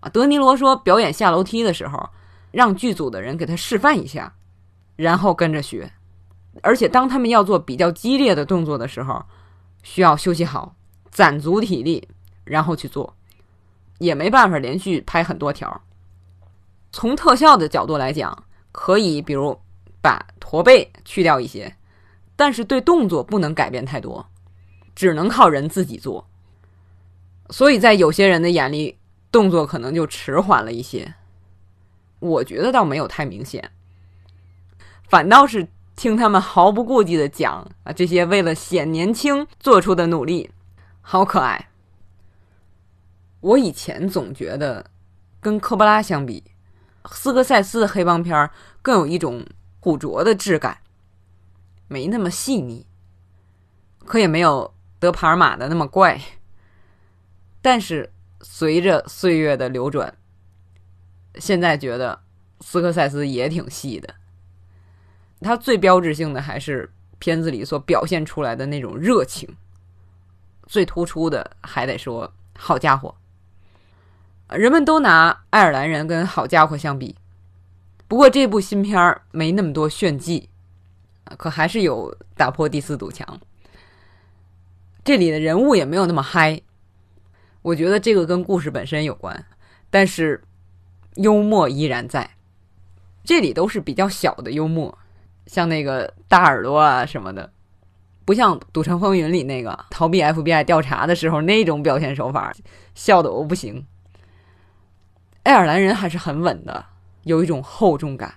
[0.00, 2.08] 啊，德尼罗说，表演下楼梯的时候，
[2.52, 4.32] 让剧组的人给他示范一下，
[5.00, 5.90] 然后跟着学。
[6.62, 9.24] 而且，当他们要做比较激烈的动作的时候，
[9.82, 10.74] 需要休息好，
[11.10, 12.06] 攒足体力，
[12.44, 13.16] 然后去做，
[13.98, 15.80] 也没办法连续拍很多条。
[16.92, 19.58] 从特效的角度来讲，可以比如
[20.02, 21.74] 把驼背去掉一些，
[22.36, 24.26] 但是对动作不能改变太多，
[24.94, 26.26] 只能靠人自己做。
[27.48, 28.98] 所以在有些人的眼里，
[29.32, 31.14] 动作可能就迟缓了一些，
[32.18, 33.70] 我觉得倒没有太明显，
[35.10, 40.50] 反倒是听他们毫不顾忌的讲啊，这些为了显年轻做出的努力，
[41.02, 41.68] 好可爱。
[43.40, 44.86] 我以前总觉得，
[45.40, 46.44] 跟科波拉相比，
[47.10, 48.48] 斯科塞斯的黑帮片
[48.80, 49.44] 更有一种
[49.80, 50.78] 古拙的质感，
[51.88, 52.86] 没那么细腻，
[54.06, 56.20] 可也没有德帕尔玛的那么怪，
[57.60, 58.12] 但是。
[58.42, 60.16] 随着岁月的流转，
[61.34, 62.22] 现在觉得
[62.60, 64.14] 斯科塞斯也挺细的。
[65.40, 69.48] 他最标志性的还是片子里所表现出来的那种热情。
[70.66, 73.14] 最突出的还得说，好家伙！
[74.50, 77.16] 人们都拿爱尔兰人跟好家伙相比，
[78.06, 80.48] 不过这部新片儿没那么多炫技，
[81.36, 83.40] 可还是有打破第四堵墙。
[85.02, 86.60] 这里的人物也没有那么嗨。
[87.62, 89.46] 我觉得这个跟故事本身有关，
[89.90, 90.42] 但是
[91.16, 92.30] 幽默依然在。
[93.24, 94.96] 这里都是比较小的幽默，
[95.50, 97.52] 像那个大耳朵啊什么的，
[98.24, 102.54] 不像《赌城风云》里那个逃避 FBI 调查的时候那种表现手法，
[102.94, 103.84] 笑的我不行。
[105.42, 106.86] 爱尔兰人还是很稳的，
[107.24, 108.36] 有一种厚重感。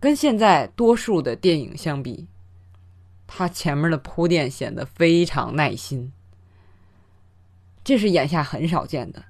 [0.00, 2.26] 跟现在多数的电影相比，
[3.28, 6.12] 它前面的铺垫显得非常耐心。
[7.84, 9.22] 这是眼下很少见的。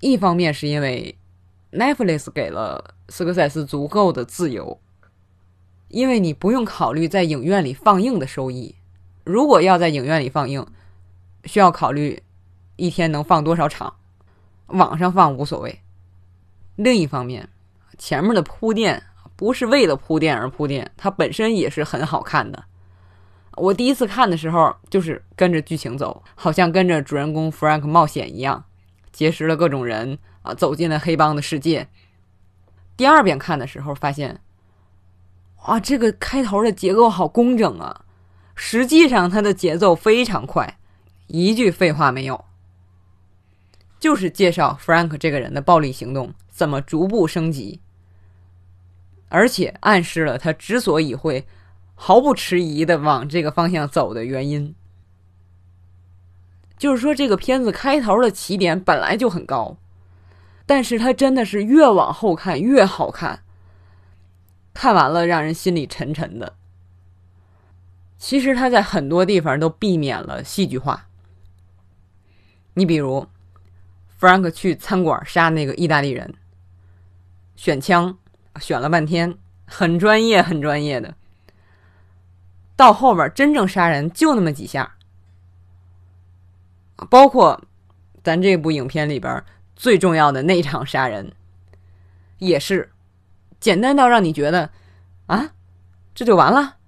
[0.00, 1.17] 一方面是因为
[1.72, 4.80] Netflix 给了斯科塞斯足够的自由，
[5.88, 8.74] 因为你不用考虑在影院里放映的收益。
[9.24, 10.66] 如果要在影院里放映，
[11.44, 12.22] 需要考虑
[12.76, 13.94] 一天能放多少场，
[14.68, 15.80] 网上放无所谓。
[16.76, 17.48] 另一方面，
[17.98, 19.02] 前面的铺垫
[19.36, 22.64] 不是为了铺垫而铺垫，它本身也是很好看的。
[23.56, 28.64] 我第一次看的时候，就是跟着剧情走，好像跟着主人公 Frank 冒险一样，
[29.12, 30.18] 结识了各种人
[30.54, 31.88] 走进了黑帮的世界。
[32.96, 34.40] 第二遍看的时候，发现，
[35.66, 38.04] 哇，这个开头的结构好工整啊！
[38.54, 40.78] 实际上，它的节奏非常快，
[41.26, 42.44] 一句废话没有，
[44.00, 47.80] 就是介绍 Frank 这个人的暴力行动怎么逐步升级，
[49.28, 51.46] 而且暗示了他之所以会。
[52.00, 54.72] 毫不迟疑的往这个方向走的原因，
[56.76, 59.76] 就是说这个片子开头的起点本来就很高，
[60.68, 63.42] 但是它真的是越往后看越好看，
[64.74, 66.56] 看完了让人心里沉沉的。
[68.18, 71.06] 其实他在很多地方都避免了戏剧化，
[72.74, 73.26] 你比如
[74.18, 76.34] 弗兰克去餐馆杀那个意大利人，
[77.56, 78.18] 选枪
[78.60, 81.14] 选了半天，很专业，很专业的。
[82.76, 84.96] 到后边真正杀人就那么几下，
[87.08, 87.62] 包括
[88.22, 89.42] 咱这部影片里边
[89.78, 91.32] 最重要的那场杀人，
[92.38, 92.90] 也是
[93.60, 94.72] 简单到让你觉得
[95.26, 95.52] 啊，
[96.16, 96.78] 这就完了。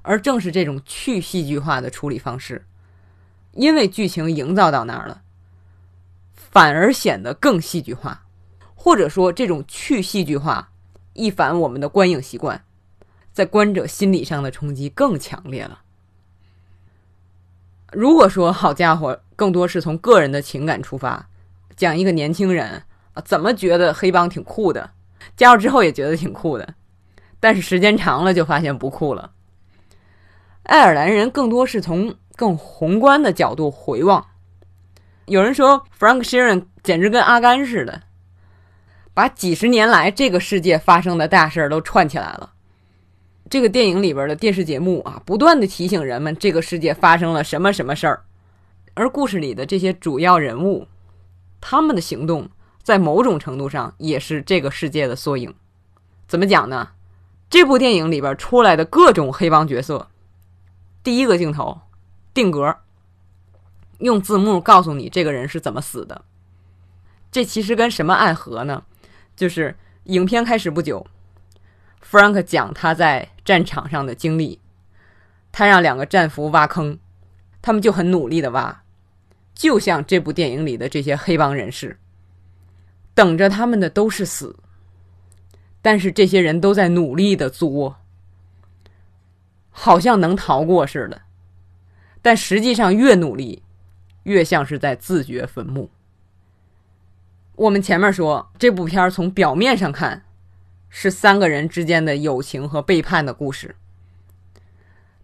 [0.00, 2.64] 而正是这种去戏剧化的处理方式，
[3.52, 5.20] 因为剧情营造到那儿了，
[6.32, 8.24] 反而显得更戏剧化，
[8.74, 10.72] 或者说这种去戏剧化
[11.12, 12.64] 一反我们的观影习惯。
[13.30, 15.83] 在观者心理上的冲击更强烈了。
[17.94, 21.26] 如果说好家伙，更多是从个人的情感出发，
[21.76, 22.82] 讲一个年轻人
[23.12, 24.90] 啊怎么觉得黑帮挺酷的，
[25.36, 26.74] 加入之后也觉得挺酷的，
[27.38, 29.30] 但是时间长了就发现不酷了。
[30.64, 34.26] 爱尔兰人更多是从更宏观的角度回望。
[35.26, 38.02] 有人说，Frank Sheeran 简直跟阿甘似的，
[39.12, 42.53] 把几十年来这个世界发生的大事儿都串起来了。
[43.50, 48.24] 这个电影里边的电视节目啊，不断的提醒人们这个世界发生了什么什么事儿，
[48.94, 50.88] 而故事里的这些主要人物，
[51.60, 52.48] 他们的行动
[52.82, 55.54] 在某种程度上也是这个世界的缩影。
[56.26, 56.88] 怎么讲呢？
[57.50, 60.08] 这部电影里边出来的各种黑帮角色，
[61.02, 61.82] 第一个镜头
[62.32, 62.76] 定格，
[63.98, 66.24] 用字幕告诉你这个人是怎么死的。
[67.30, 68.82] 这其实跟什么暗合呢？
[69.36, 71.06] 就是影片开始不久。
[72.08, 74.60] Frank 讲他在战场上的经历，
[75.50, 76.98] 他让两个战俘挖坑，
[77.62, 78.82] 他们就很努力的挖，
[79.54, 81.98] 就像这部电影里的这些黑帮人士，
[83.14, 84.54] 等着他们的都是死，
[85.82, 87.96] 但是这些人都在努力的作，
[89.70, 91.22] 好像能逃过似的，
[92.22, 93.62] 但实际上越努力，
[94.24, 95.90] 越像是在自掘坟墓。
[97.56, 100.23] 我们前面说这部片从表面上看。
[100.96, 103.74] 是三个人之间的友情和背叛的故事，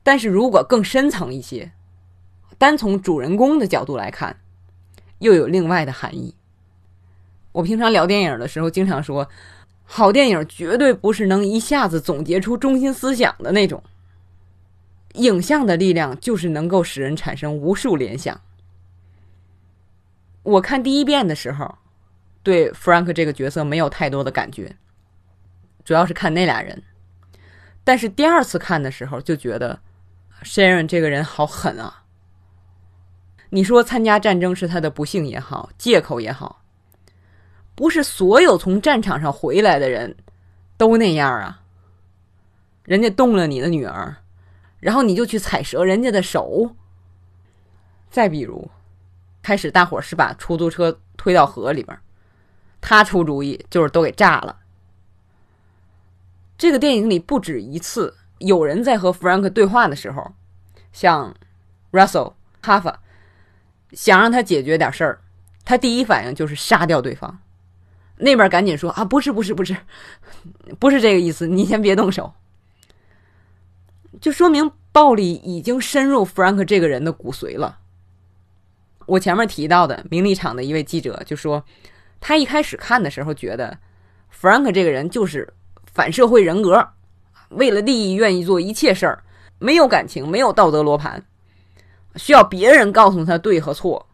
[0.02, 1.70] 但是如果更深层一些，
[2.58, 4.40] 单从主人公的角度来看，
[5.20, 6.34] 又有另外的含义。
[7.52, 9.28] 我平常聊电影的时候，经常说，
[9.84, 13.80] 好电影绝对不是能一下子总结出中心思想的那种，
[15.14, 18.40] 影像的力量就是能够使人产生无数联想。
[20.42, 21.78] 我看第一遍的时候，
[22.42, 24.74] 对 Frank 这个角色没有太多的感觉。
[25.90, 26.84] 主要是看那俩人，
[27.82, 29.80] 但是第二次看的时候就觉得
[30.44, 32.04] ，Sharon 这个人好狠啊！
[33.48, 36.62] 你说参加战争是他的不幸也好，借口也好，
[37.74, 40.16] 不是所有从战场上回来的人
[40.76, 41.60] 都那样啊。
[42.84, 44.18] 人家动了你的女儿，
[44.78, 46.76] 然后你就去踩折人家的手。
[48.12, 48.70] 再比如，
[49.42, 51.98] 开始大伙是把出租车推到河里边，
[52.80, 54.58] 他出主意就是都给炸了。
[56.60, 60.34] 这个电影里不止一次有人在和 Frank 对话的时候，
[60.92, 61.34] 像
[61.90, 63.00] Russell、哈法
[63.92, 65.22] 想让他解决点事儿，
[65.64, 67.38] 他第一反应就是杀掉对方。
[68.18, 69.74] 那边赶紧说啊，不是不是不是，
[70.78, 72.34] 不是这个意思，你先别动手。
[74.20, 77.78] 就说明暴力已经深入 Frank 这个人的骨髓了。
[79.06, 81.64] 我前面提到的名利场的一位记者就说，
[82.20, 83.78] 他一开始看的时候觉得
[84.38, 85.54] Frank 这个人就是。
[86.00, 86.92] 反社会人格，
[87.50, 89.22] 为了利益愿意做一切事儿，
[89.58, 91.22] 没有感情，没有道德罗盘，
[92.16, 94.06] 需要别人告诉他对和错，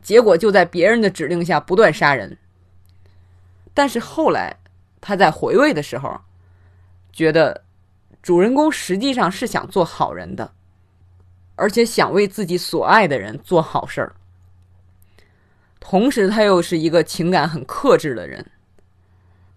[0.00, 2.38] 结果就在别人的指令下不断杀人。
[3.74, 4.56] 但是后来
[5.00, 6.20] 他在回味的时候，
[7.12, 7.64] 觉得
[8.22, 10.52] 主人公实际上是想做好人的，
[11.56, 14.14] 而且想为自己所爱的人做好事儿，
[15.80, 18.46] 同时他又是一个情感很克制的人，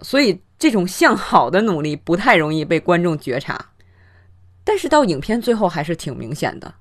[0.01, 0.41] 所以。
[0.57, 3.73] 这种向好的努力不太容易被观众觉察，
[4.63, 6.73] 但是到影片最后还是挺明显的。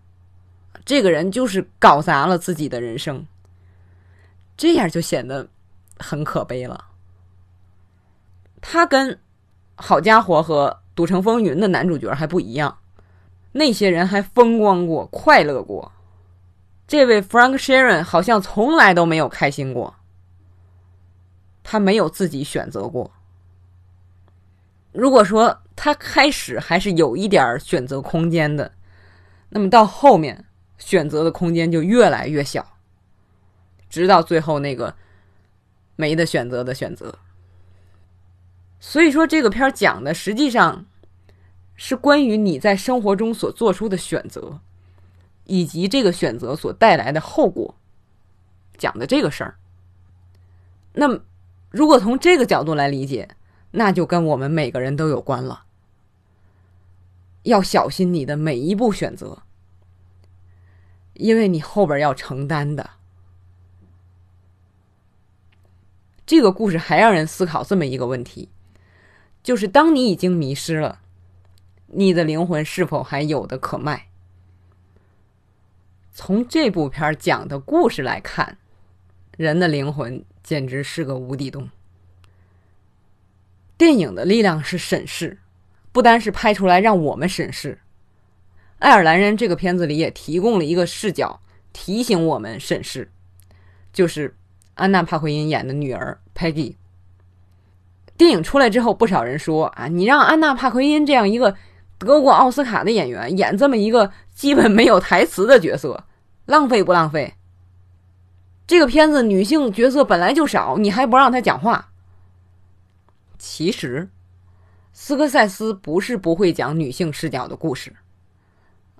[0.84, 3.26] 这个人就是搞砸了自己的人生，
[4.56, 5.48] 这样就显得
[5.98, 6.84] 很可悲了。
[8.60, 9.10] 他跟
[9.76, 12.78] 《好家伙》和《赌城风云》的男主角还不一样，
[13.52, 15.90] 那些人还风光过、快乐过，
[16.86, 19.94] 这位 Frank Sharon 好像从来都没有开心过，
[21.62, 23.10] 他没有自己选择过。
[24.94, 28.70] 如果说他开始还是有一点选择空间的，
[29.48, 30.44] 那么到后面
[30.78, 32.78] 选择的空间就越来越小，
[33.90, 34.94] 直到最后那个
[35.96, 37.18] 没得选择的选择。
[38.78, 40.86] 所以说，这个片讲的实际上
[41.74, 44.60] 是关于你在生活中所做出的选择，
[45.44, 47.74] 以及这个选择所带来的后果。
[48.78, 49.56] 讲的这个事儿。
[50.92, 51.18] 那么，
[51.70, 53.28] 如果从这个角度来理解，
[53.76, 55.64] 那就跟我们每个人都有关了。
[57.42, 59.42] 要小心你的每一步选择，
[61.14, 62.90] 因为你后边要承担的。
[66.24, 68.48] 这个故事还让人思考这么一个问题，
[69.42, 71.00] 就是当你已经迷失了，
[71.88, 74.06] 你的灵魂是否还有的可卖？
[76.12, 78.56] 从这部片讲的故事来看，
[79.36, 81.68] 人的灵魂简直是个无底洞。
[83.76, 85.38] 电影的力量是审视。
[85.92, 87.72] 不单是拍出来让我们审视，
[88.80, 91.40] 《爱尔兰人》这个片子里也提供了一个视角，
[91.72, 93.08] 提醒我们审视，
[93.92, 94.34] 就是
[94.74, 96.74] 安娜·帕奎因演的女儿 Peggy。
[98.16, 101.54] 电影出来之后，不少人说啊，你让安娜·帕奎因这样一个
[101.96, 106.02] 得过奥斯卡的演员演这么一个基本没有台词的角色，
[106.46, 107.34] 浪费不浪费？
[108.66, 111.92] 这个片子女性角色本来就少，你还不让她讲话？
[113.46, 114.08] 其实。
[114.94, 117.90] 斯科塞斯不是不会讲女性视角的故事，《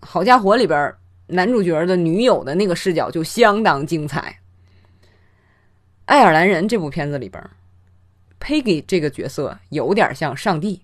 [0.07, 0.95] 好家伙》里边
[1.28, 4.40] 男主角的女友的那个视角就相当精彩。
[6.05, 7.42] 《爱尔兰人》这部片子里边
[8.38, 10.82] ，Peggy 这个角色有点像上帝，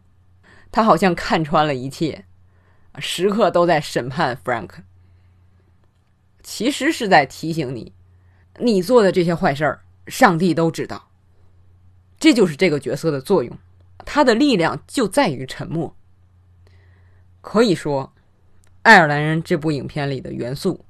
[0.73, 2.25] 他好像看穿了一切，
[2.99, 4.71] 时刻都在审判 Frank，
[6.43, 7.93] 其实是在提醒你，
[8.59, 11.10] 你做的这些坏事儿，上帝都知道。
[12.21, 13.59] 这就是这个角色的作用。
[14.07, 15.97] 他的力量就在于沉默。
[17.41, 18.13] 可以说，
[18.83, 20.85] 《爱尔兰人》这部影片里的元素，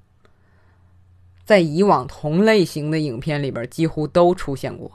[1.44, 4.90] 在以往同类型的影片里边几乎都出现过，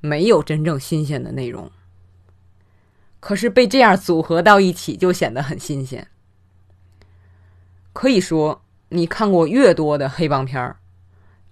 [0.00, 1.70] 没有真正新鲜的内容。
[3.20, 6.06] 可是被这样组合到一起，就显得很新鲜。
[7.92, 10.76] 可以说，你看过越多的黑帮片儿，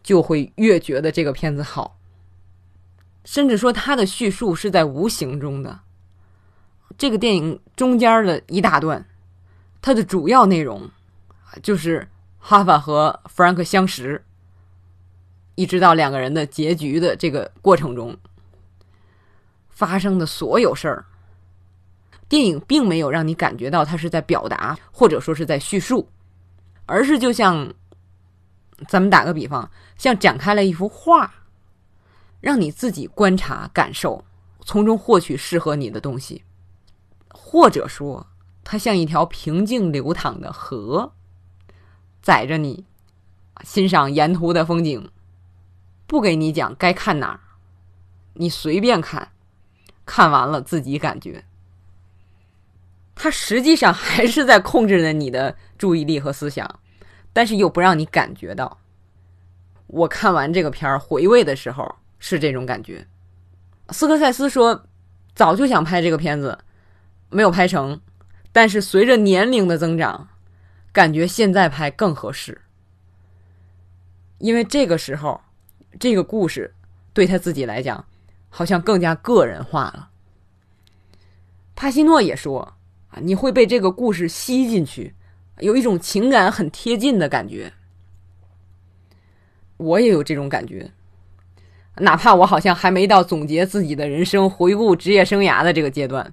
[0.03, 1.98] 就会越觉得这个片子好。
[3.24, 5.80] 甚至说，他的叙述是在无形中的。
[6.98, 9.06] 这个电影中间的一大段，
[9.80, 10.90] 它的主要内容
[11.62, 12.08] 就是
[12.38, 14.24] 哈法和弗兰克相识，
[15.54, 18.16] 一直到两个人的结局的这个过程中
[19.70, 21.06] 发生的所有事儿。
[22.28, 26.08] 电影并没有让你感觉到他是在表达，或者说是在叙述，
[26.86, 27.72] 而是就像
[28.88, 31.32] 咱们打个比方，像展开了一幅画。
[32.43, 34.22] 让你自己观察、感受，
[34.64, 36.43] 从中获取适合你的东西，
[37.30, 38.26] 或者说，
[38.64, 41.12] 它像一条平静流淌的河，
[42.20, 42.84] 载着你
[43.62, 45.09] 欣赏沿途的风景，
[46.09, 47.38] 不给你讲该看哪儿，
[48.34, 49.30] 你随便看，
[50.05, 51.45] 看完了自己感觉。
[53.14, 56.80] 它实际上还是在控制着你的注意力和思想，
[57.32, 58.78] 但是又不让你感觉到。
[59.86, 62.01] 我看完这个片儿回味的时候。
[62.24, 63.04] 是这种感觉。
[63.90, 64.86] 斯科塞斯说
[65.34, 66.56] ：“早就想拍这个片子，
[67.30, 68.00] 没有拍成。
[68.52, 70.28] 但是随着年龄的增长，
[70.92, 72.60] 感觉现在拍更合适。
[74.38, 75.40] 因为这个时候，
[75.98, 76.72] 这个故事
[77.12, 78.04] 对他自己来讲，
[78.48, 80.10] 好像更加个人化了。”
[81.74, 82.74] 帕西诺也说
[83.10, 85.16] ：“啊，你会被这个故事吸进去，
[85.58, 87.72] 有一种情感很贴近的感觉。”
[89.78, 90.92] 我也有这种感觉。
[91.97, 96.32] 哪怕我好像还没到总结自己的人生、 回顾职业生涯的这个阶段，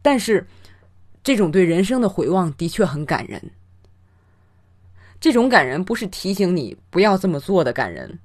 [0.00, 0.46] 但是
[1.22, 3.50] 这种对人生的回望的确很感人。
[5.20, 8.18] 这种感人不是提醒你不要这么做的感人，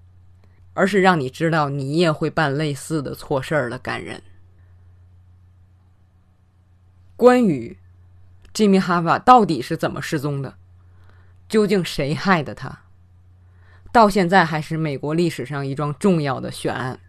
[0.73, 4.21] 而是让你知道你也会办类似的错事儿的感人。
[7.17, 7.77] 关于
[8.53, 10.55] Jimmy Hava 到底是怎么失踪的，
[11.49, 12.84] 究竟谁害的他？
[13.95, 16.99] 到现在还是美国历史上一桩重要的悬案。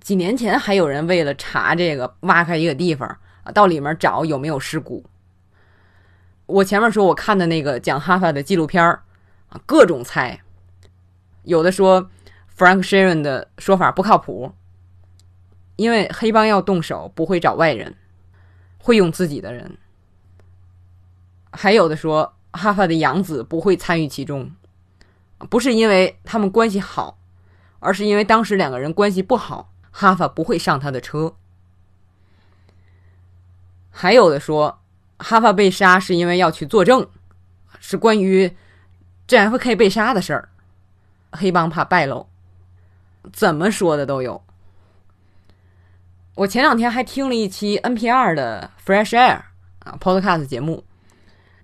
[0.00, 3.06] 几年前还有人为了查这个，挖开一个地方
[3.42, 5.04] 啊，到里面找有没有尸骨。
[6.46, 9.02] 我前面说我看的那个讲哈佛的纪录片儿
[9.50, 10.40] 啊，各种猜，
[11.42, 12.08] 有的说
[12.56, 14.54] Frank Sharon 的说法不靠谱，
[15.76, 17.94] 因为黑帮要动手不会找外人，
[18.78, 19.76] 会用自己的人。
[21.52, 24.50] 还有的说哈佛的养子不会参与其中。
[25.48, 27.18] 不是因为他们关系好，
[27.78, 31.34] 而是因为当时两个人关系不好，哈法不会上他的车。
[33.90, 34.80] 还有的说，
[35.18, 37.08] 哈法被杀是因为要去作证，
[37.80, 38.54] 是关于
[39.26, 40.48] JFK 被杀的事儿，
[41.32, 42.28] 黑帮怕败露，
[43.32, 44.42] 怎么说的都有。
[46.36, 49.40] 我前两天还听了一期 NPR 的 Fresh Air
[49.80, 50.84] 啊 Podcast 节目，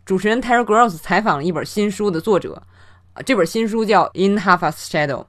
[0.05, 2.62] 主持人 Terry Gross 采访了一本新书的作者。
[3.24, 5.22] 这本新书叫《In Hoffa's Shadow》，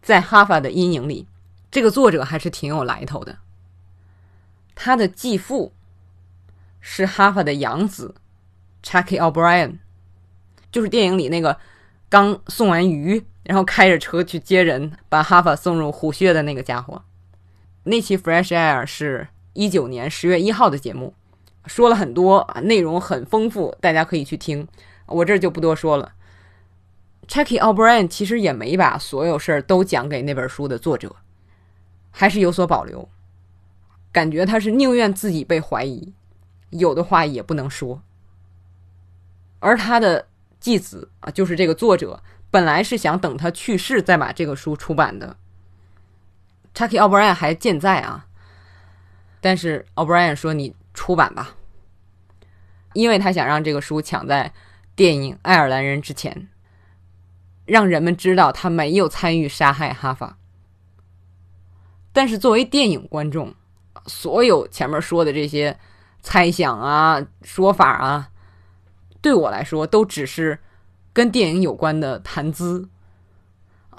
[0.00, 1.26] 在哈法的阴影里。
[1.70, 3.38] 这个作者还是挺有来头的。
[4.74, 5.72] 他的继父
[6.80, 8.14] 是哈法的养子
[8.82, 9.78] Chucky O'Brien，
[10.72, 11.56] 就是电影里那个
[12.08, 17.04] 刚送完鱼，然后开着车去接人，把哈法送入虎穴的那个家伙。
[17.84, 21.14] 那期 Fresh Air 是一九年十月一号的节目，
[21.66, 24.66] 说了很多啊，内容很丰富，大家可以去听。
[25.06, 26.12] 我这就不多说了。
[27.30, 31.14] Chucky O'Brien 其实也没把所有事儿都讲给那本书的作者。
[32.10, 33.08] 还是有所保留，
[34.10, 36.12] 感觉他是宁愿自己被怀疑，
[36.70, 38.02] 有的话也不能说。
[39.60, 40.26] 而他的
[40.58, 42.20] 继子啊，就是这个作者，
[42.50, 45.36] 本来是想等他去世再把这个书出版的。
[46.74, 48.26] Chucky O'Brien 还健在啊，
[49.40, 51.54] 但是 O'Brien 说：“你出版吧，
[52.94, 54.52] 因为他想让这个书抢在
[54.96, 56.48] 电影《爱尔兰人》之前，
[57.70, 60.36] 让人们知道他没有参与杀害哈法。”
[62.12, 63.54] 但是作为电影观众，
[64.06, 65.78] 所有前面说的这些
[66.20, 68.30] 猜想啊、说法啊，
[69.22, 70.58] 对我来说都只是
[71.12, 72.88] 跟电影有关的谈资。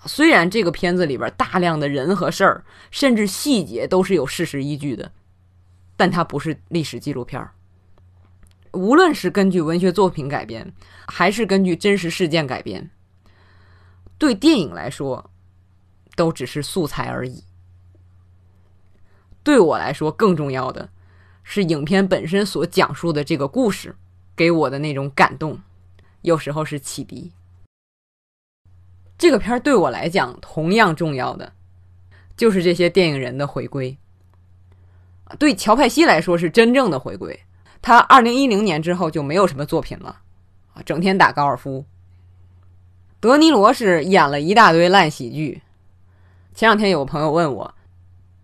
[0.05, 5.11] 虽然这个片子里边大量的人和事儿，甚至细节都是有事实依据的，
[5.95, 7.47] 但它不是历史纪录片。
[8.73, 10.73] 无论是根据文学作品改编，
[11.07, 12.89] 还是根据真实事件改编，
[14.21, 15.31] 对电影来说，
[16.15, 17.43] 都只是素材而已。
[19.41, 20.89] 对我来说，更重要的
[21.41, 23.95] 是影片本身所讲述的这个故事
[24.35, 25.59] 给我的那种感动，
[26.21, 27.31] 有时候是启迪。
[29.17, 31.53] 这个片儿对我来讲同样重要的，
[32.37, 33.97] 就是这些电影人的回归。
[35.39, 37.41] 对乔派西来说是真正的回归，
[37.81, 40.21] 他二零一零年之后就没有什么作品了，
[40.75, 41.83] 啊，整天打高尔夫。
[43.21, 45.61] 德尼罗是演了一大堆烂喜剧。
[46.55, 47.75] 前两天有个朋友问我。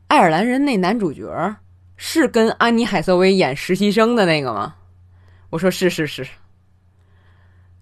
[0.08, 1.56] 爱尔兰人那男主角
[1.98, 4.76] 是跟安妮海瑟薇演实习生的那个吗？
[5.50, 6.26] 我说是是是。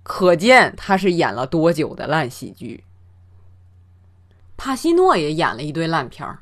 [0.03, 2.85] 可见他是演了多久的烂喜剧。
[4.55, 6.39] 帕西诺也演了一堆烂片儿。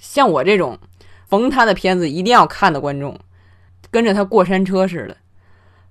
[0.00, 0.76] 像我这种
[1.26, 3.16] 逢他的片子一定要看的观众，
[3.92, 5.16] 跟着他过山车似的，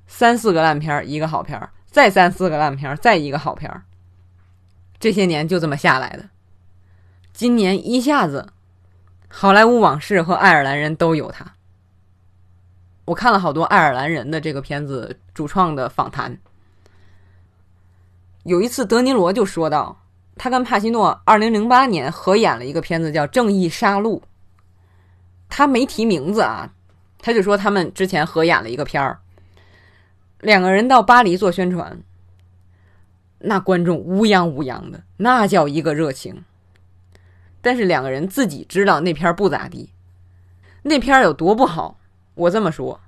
[0.05, 3.81] 三四个烂片儿，一个好片儿，再三四个烂片儿，再一个好片儿。
[4.99, 6.23] 这些年就这么下来的。
[7.33, 8.53] 今年一下子。
[9.27, 11.43] 好莱坞往事和爱尔兰人都有他。
[13.05, 16.37] 我看了好多爱尔兰人的这个片子主创的访谈。
[18.43, 19.99] 有一次，德尼罗就说到，
[20.35, 24.19] 他跟帕西诺二零零八年合演了一个片子，叫《正义杀戮》。
[25.49, 26.69] 他没提名字啊，
[27.17, 29.19] 他就说他们之前合演了一个片儿。
[30.39, 32.01] 两个人到巴黎做宣传，
[33.39, 36.43] 那观众乌泱乌泱的，那叫一个热情。
[37.61, 39.91] 但是两个人自己知道那片不咋地，
[40.83, 41.99] 那片有多不好。
[42.35, 43.01] 我这么说，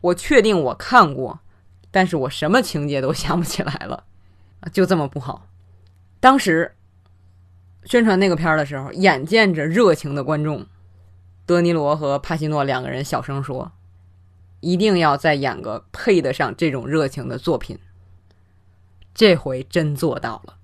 [0.00, 1.40] 我确定我看过，
[1.90, 4.04] 但是我什么情节都想不起来了，
[4.72, 5.48] 就这么不好。
[6.20, 6.74] 当时
[7.84, 10.64] 宣传那个片的时候，眼见着热情的观众，
[11.44, 13.72] 德尼罗和帕西诺两个人小声说
[14.60, 17.78] ：“一定要再演个配得上这种热情的作品。”
[19.14, 20.54] 这回真做到了。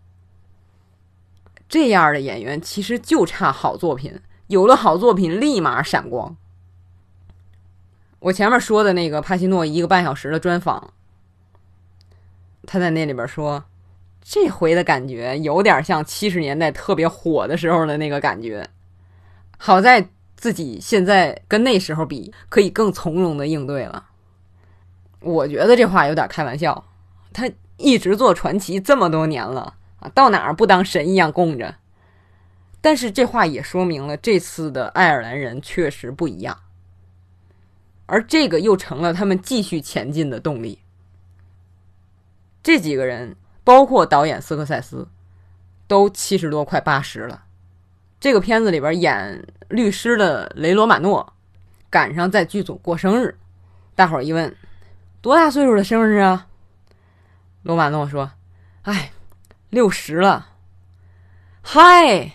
[1.68, 6.36] 这样的演员其实就差好作品，有了好作品立马闪光。
[8.20, 10.92] 我前面说的那个帕西诺一个半小时的专访，
[12.64, 13.64] 他在那里边说，
[14.22, 18.68] 这回的感觉有点像七十年代特别火的时候的那个感觉。
[19.59, 20.09] 好在
[20.45, 24.11] 自己现在跟那时候比，可以更从容的应对了。
[25.20, 26.84] 我觉得这话有点开玩笑，
[27.32, 30.11] 他一直做传奇这么多年了啊。
[30.14, 31.76] 到哪儿不当神一样供着？
[32.82, 36.61] 但是这话也说明了这次的爱尔兰人确实不一样，
[38.05, 40.80] 而这个又成了他们继续前进的动力。
[42.62, 43.34] 这几个人，
[43.64, 45.09] 包括导演斯科塞斯，
[45.88, 47.43] 都七十多快八十了。
[48.24, 51.34] 这个片子里边演律师的雷罗马诺，
[51.90, 53.36] 赶上在剧组过生日，
[53.94, 54.56] 大伙一问，
[55.20, 56.46] 多大岁数的生日啊？
[57.64, 58.32] 罗马诺说
[58.84, 59.10] ：“哎。”
[59.68, 60.52] 六十了，
[61.60, 62.32] 嗨！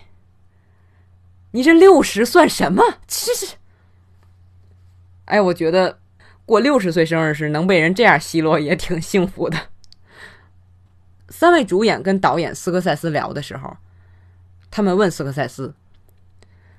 [1.53, 2.83] 你这六十算什么？
[3.07, 3.55] 其实，
[5.25, 5.97] 哎，我觉得
[6.45, 9.57] 过六十岁生日时能被人这样奚落也挺幸福的。
[11.29, 13.75] 三位主演跟导演斯科塞斯聊的时候，
[14.71, 15.73] 他们问斯科塞斯：“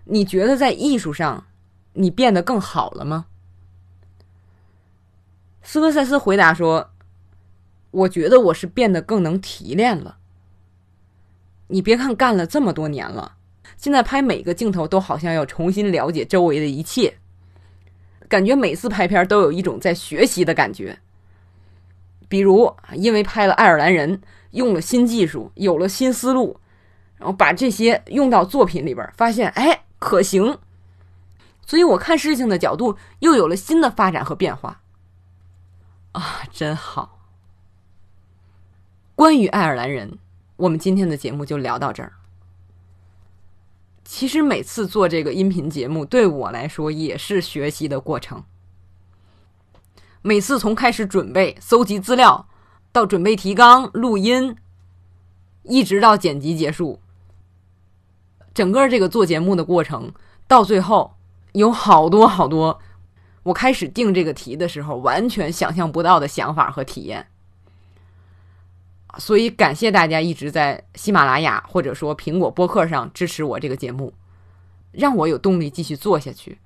[0.05, 1.47] 你觉得在艺术上
[1.95, 3.27] 你变得更好了吗？”
[5.63, 6.91] 斯科塞斯回答说
[7.91, 10.19] ：“我觉得我是变得更能提炼了。
[11.69, 13.37] 你别看干了这么多年了，
[13.77, 17.19] 现在拍每个镜头都好像要重新了解周围的一切，
[18.29, 20.99] 感觉每次拍片都有一种在学习的感觉。
[22.29, 24.21] 比如，因为拍了爱尔兰人，
[24.53, 26.59] 用了新技术，有了新思路，
[27.21, 30.59] 然后把这些用到作品里边，发现哎可行，
[31.65, 34.81] 所以我看事情的角度又有了新的发展和变化。
[36.13, 37.21] 啊，真好！
[39.15, 40.19] 关于爱尔兰人。
[40.57, 42.13] 我们今天的节目就聊到这儿。
[44.05, 48.43] 其实每次做这个音频节目，对我来说也是学习的过程。
[50.21, 52.47] 每次从开始准备、搜集资料，
[52.93, 54.57] 到准备提纲、录音，
[55.63, 57.01] 一直到剪辑结束，
[58.61, 60.13] 整个这个做节目的过程，
[60.47, 61.15] 到最后
[61.53, 62.79] 有好多好多，
[63.43, 67.27] 我开始定这个题的时候完全想象不到的想法和体验。
[69.17, 74.13] 所以，感谢大家一直在喜马拉雅或者说苹果播客上支持我这个节目，
[74.93, 76.59] 让我有动力继续做下去。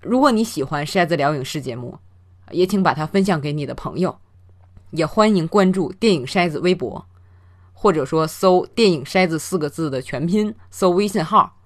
[0.00, 2.00] 如果你喜欢《筛子聊影视》节目，
[2.50, 4.18] 也请把它分享给你的朋友，
[4.90, 7.06] 也欢迎关注“电影筛子”微博，
[7.80, 11.56] 或者说搜“电影筛子”四个字的全拼，搜微信号，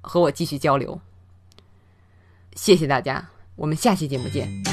[0.00, 1.00] 和我继续交流。
[2.56, 4.69] 谢谢大家，我们下期节目见。